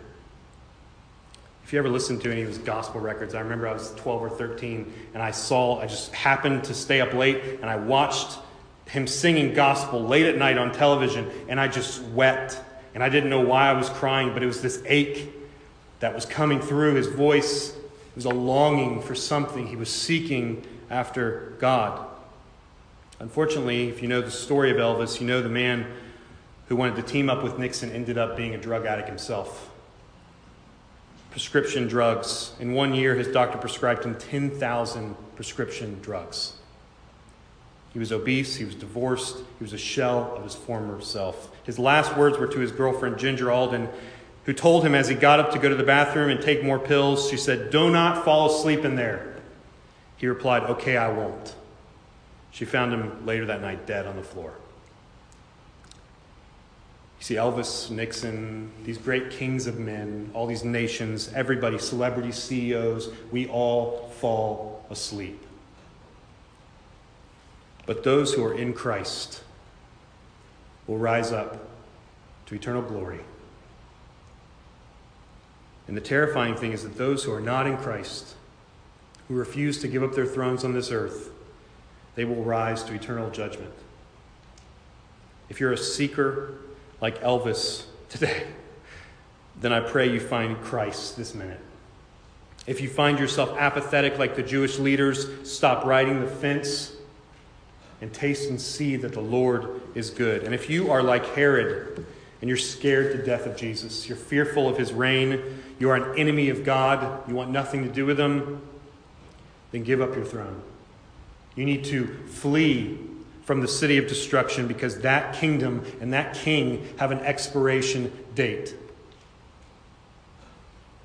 If 1.65 1.73
you 1.73 1.79
ever 1.79 1.89
listened 1.89 2.21
to 2.25 2.31
any 2.31 2.43
of 2.43 2.49
his 2.49 2.59
gospel 2.59 3.01
records, 3.01 3.35
I 3.35 3.41
remember 3.41 3.67
I 3.67 3.73
was 3.73 3.95
12 3.95 4.23
or 4.23 4.29
13 4.29 4.93
and 5.15 5.23
I 5.23 5.31
saw, 5.31 5.81
I 5.81 5.87
just 5.87 6.13
happened 6.15 6.65
to 6.65 6.75
stay 6.75 7.01
up 7.01 7.15
late 7.15 7.43
and 7.63 7.71
I 7.71 7.77
watched 7.77 8.37
him 8.85 9.07
singing 9.07 9.55
gospel 9.55 10.03
late 10.03 10.27
at 10.27 10.37
night 10.37 10.59
on 10.59 10.73
television 10.73 11.31
and 11.49 11.59
I 11.59 11.69
just 11.69 12.03
wept. 12.03 12.61
And 12.93 13.03
I 13.03 13.09
didn't 13.09 13.31
know 13.31 13.41
why 13.41 13.71
I 13.71 13.73
was 13.73 13.89
crying, 13.89 14.35
but 14.35 14.43
it 14.43 14.47
was 14.47 14.61
this 14.61 14.83
ache 14.85 15.33
that 16.01 16.15
was 16.15 16.27
coming 16.27 16.61
through 16.61 16.97
his 16.97 17.07
voice. 17.07 17.71
It 17.71 18.15
was 18.15 18.27
a 18.27 18.29
longing 18.29 19.01
for 19.01 19.15
something. 19.15 19.67
He 19.67 19.77
was 19.77 19.89
seeking 19.89 20.67
after 20.91 21.57
God. 21.61 22.11
Unfortunately, 23.19 23.89
if 23.89 24.03
you 24.03 24.09
know 24.09 24.21
the 24.21 24.31
story 24.31 24.71
of 24.71 24.77
Elvis, 24.77 25.21
you 25.21 25.27
know 25.27 25.41
the 25.41 25.49
man 25.49 25.87
who 26.69 26.77
wanted 26.77 26.97
to 26.97 27.03
team 27.03 27.31
up 27.31 27.43
with 27.43 27.59
Nixon 27.59 27.91
ended 27.91 28.19
up 28.19 28.37
being 28.37 28.55
a 28.55 28.59
drug 28.59 28.85
addict 28.85 29.09
himself. 29.09 29.71
Prescription 31.31 31.87
drugs. 31.87 32.53
In 32.61 32.73
one 32.73 32.95
year, 32.95 33.15
his 33.15 33.29
doctor 33.29 33.59
prescribed 33.59 34.05
him 34.05 34.17
10,000 34.17 35.17
prescription 35.35 35.99
drugs. 36.03 36.55
He 37.93 37.99
was 37.99 38.13
obese, 38.13 38.57
he 38.57 38.65
was 38.65 38.75
divorced, 38.75 39.39
he 39.39 39.65
was 39.65 39.73
a 39.73 39.79
shell 39.79 40.35
of 40.37 40.45
his 40.45 40.55
former 40.55 41.01
self. 41.01 41.51
His 41.65 41.79
last 41.79 42.15
words 42.17 42.37
were 42.37 42.47
to 42.47 42.59
his 42.59 42.73
girlfriend, 42.73 43.19
Ginger 43.19 43.51
Alden, 43.51 43.89
who 44.45 44.53
told 44.53 44.85
him 44.85 44.95
as 44.95 45.09
he 45.09 45.15
got 45.15 45.41
up 45.41 45.53
to 45.53 45.59
go 45.59 45.69
to 45.71 45.75
the 45.75 45.83
bathroom 45.83 46.29
and 46.29 46.41
take 46.41 46.63
more 46.63 46.79
pills, 46.79 47.31
she 47.31 47.39
said, 47.39 47.71
Do 47.71 47.91
not 47.91 48.25
fall 48.25 48.55
asleep 48.55 48.85
in 48.85 48.97
there. 48.97 49.35
He 50.19 50.27
replied, 50.27 50.65
Okay, 50.65 50.97
I 50.97 51.09
won't. 51.09 51.55
She 52.57 52.65
found 52.65 52.91
him 52.91 53.27
later 53.27 53.45
that 53.45 53.61
night 53.61 53.85
dead 53.85 54.07
on 54.07 54.17
the 54.17 54.23
floor. 54.23 54.55
You 57.19 57.25
see, 57.25 57.35
Elvis, 57.35 57.91
Nixon, 57.91 58.71
these 58.83 58.97
great 58.97 59.31
kings 59.31 59.67
of 59.67 59.79
men, 59.79 60.31
all 60.33 60.47
these 60.47 60.65
nations, 60.65 61.31
everybody, 61.35 61.77
celebrity 61.77 62.33
CEOs, 62.33 63.11
we 63.31 63.47
all 63.49 64.09
fall 64.21 64.87
asleep. 64.89 65.39
But 67.85 68.05
those 68.05 68.33
who 68.33 68.43
are 68.43 68.55
in 68.55 68.73
Christ 68.73 69.43
will 70.87 70.97
rise 70.97 71.33
up 71.33 71.59
to 72.47 72.55
eternal 72.55 72.81
glory. 72.81 73.21
And 75.89 75.95
the 75.95 76.01
terrifying 76.01 76.55
thing 76.55 76.73
is 76.73 76.85
that 76.85 76.97
those 76.97 77.25
who 77.25 77.35
are 77.35 77.41
not 77.43 77.67
in 77.67 77.77
Christ, 77.77 78.35
who 79.29 79.35
refuse 79.35 79.79
to 79.83 79.89
give 79.89 80.03
up 80.03 80.15
their 80.15 80.25
thrones 80.25 80.65
on 80.65 80.73
this 80.73 80.91
earth, 80.91 81.33
they 82.17 82.25
will 82.25 82.43
rise 82.43 82.83
to 82.85 82.95
eternal 82.95 83.31
judgment. 83.31 83.73
If 85.49 85.61
you're 85.61 85.73
a 85.73 85.79
seeker 85.79 86.55
like 87.01 87.23
Elvis 87.23 87.85
today, 88.09 88.45
then 89.61 89.73
I 89.73 89.81
pray 89.81 90.11
you 90.13 90.19
find 90.19 90.61
Christ 90.61 91.17
this 91.17 91.35
minute. 91.35 91.61
If 92.67 92.81
you 92.81 92.89
find 92.89 93.19
yourself 93.19 93.57
apathetic 93.57 94.19
like 94.19 94.35
the 94.35 94.43
Jewish 94.43 94.79
leaders, 94.79 95.29
stop 95.49 95.85
riding 95.85 96.21
the 96.21 96.27
fence 96.27 96.93
and 98.01 98.13
taste 98.13 98.51
and 98.51 98.61
see 98.61 98.97
that 98.97 99.13
the 99.13 99.21
Lord 99.21 99.81
is 99.95 100.11
good. 100.11 100.43
And 100.43 100.55
if 100.55 100.69
you 100.69 100.91
are 100.91 101.03
like 101.03 101.25
Herod 101.35 102.05
and 102.41 102.49
you're 102.49 102.57
scared 102.57 103.13
to 103.13 103.25
death 103.25 103.47
of 103.47 103.57
Jesus, 103.57 104.09
you're 104.09 104.19
fearful 104.19 104.69
of 104.69 104.77
his 104.77 104.93
reign, 104.93 105.41
you 105.79 105.91
are 105.91 105.97
an 105.97 106.19
enemy 106.19 106.49
of 106.49 106.65
God, 106.65 107.29
you 107.29 107.35
want 107.35 107.51
nothing 107.51 107.85
to 107.85 107.89
do 107.89 108.05
with 108.05 108.19
him, 108.19 108.61
then 109.71 109.85
give 109.85 110.01
up 110.01 110.15
your 110.17 110.25
throne. 110.25 110.61
You 111.57 111.65
need 111.65 111.85
to 111.87 112.07
flee 112.27 112.99
from 113.45 113.61
the 113.61 113.69
city 113.69 113.97
of 113.97 114.07
destruction 114.07 114.69
because 114.69 115.01
that 115.01 115.35
kingdom 115.35 115.85
and 116.01 116.13
that 116.13 116.35
king 116.35 116.87
have 116.99 117.11
an 117.11 117.21
expiration 117.21 118.13
date. 118.35 118.75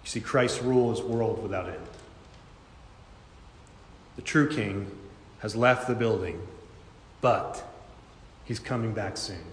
You 0.03 0.09
see, 0.09 0.19
Christ's 0.19 0.61
rule 0.61 0.91
is 0.91 1.01
world 1.01 1.41
without 1.41 1.67
end. 1.67 1.77
The 4.15 4.21
true 4.21 4.49
king 4.49 4.91
has 5.39 5.55
left 5.55 5.87
the 5.87 5.95
building, 5.95 6.45
but 7.21 7.63
he's 8.43 8.59
coming 8.59 8.93
back 8.93 9.17
soon. 9.17 9.50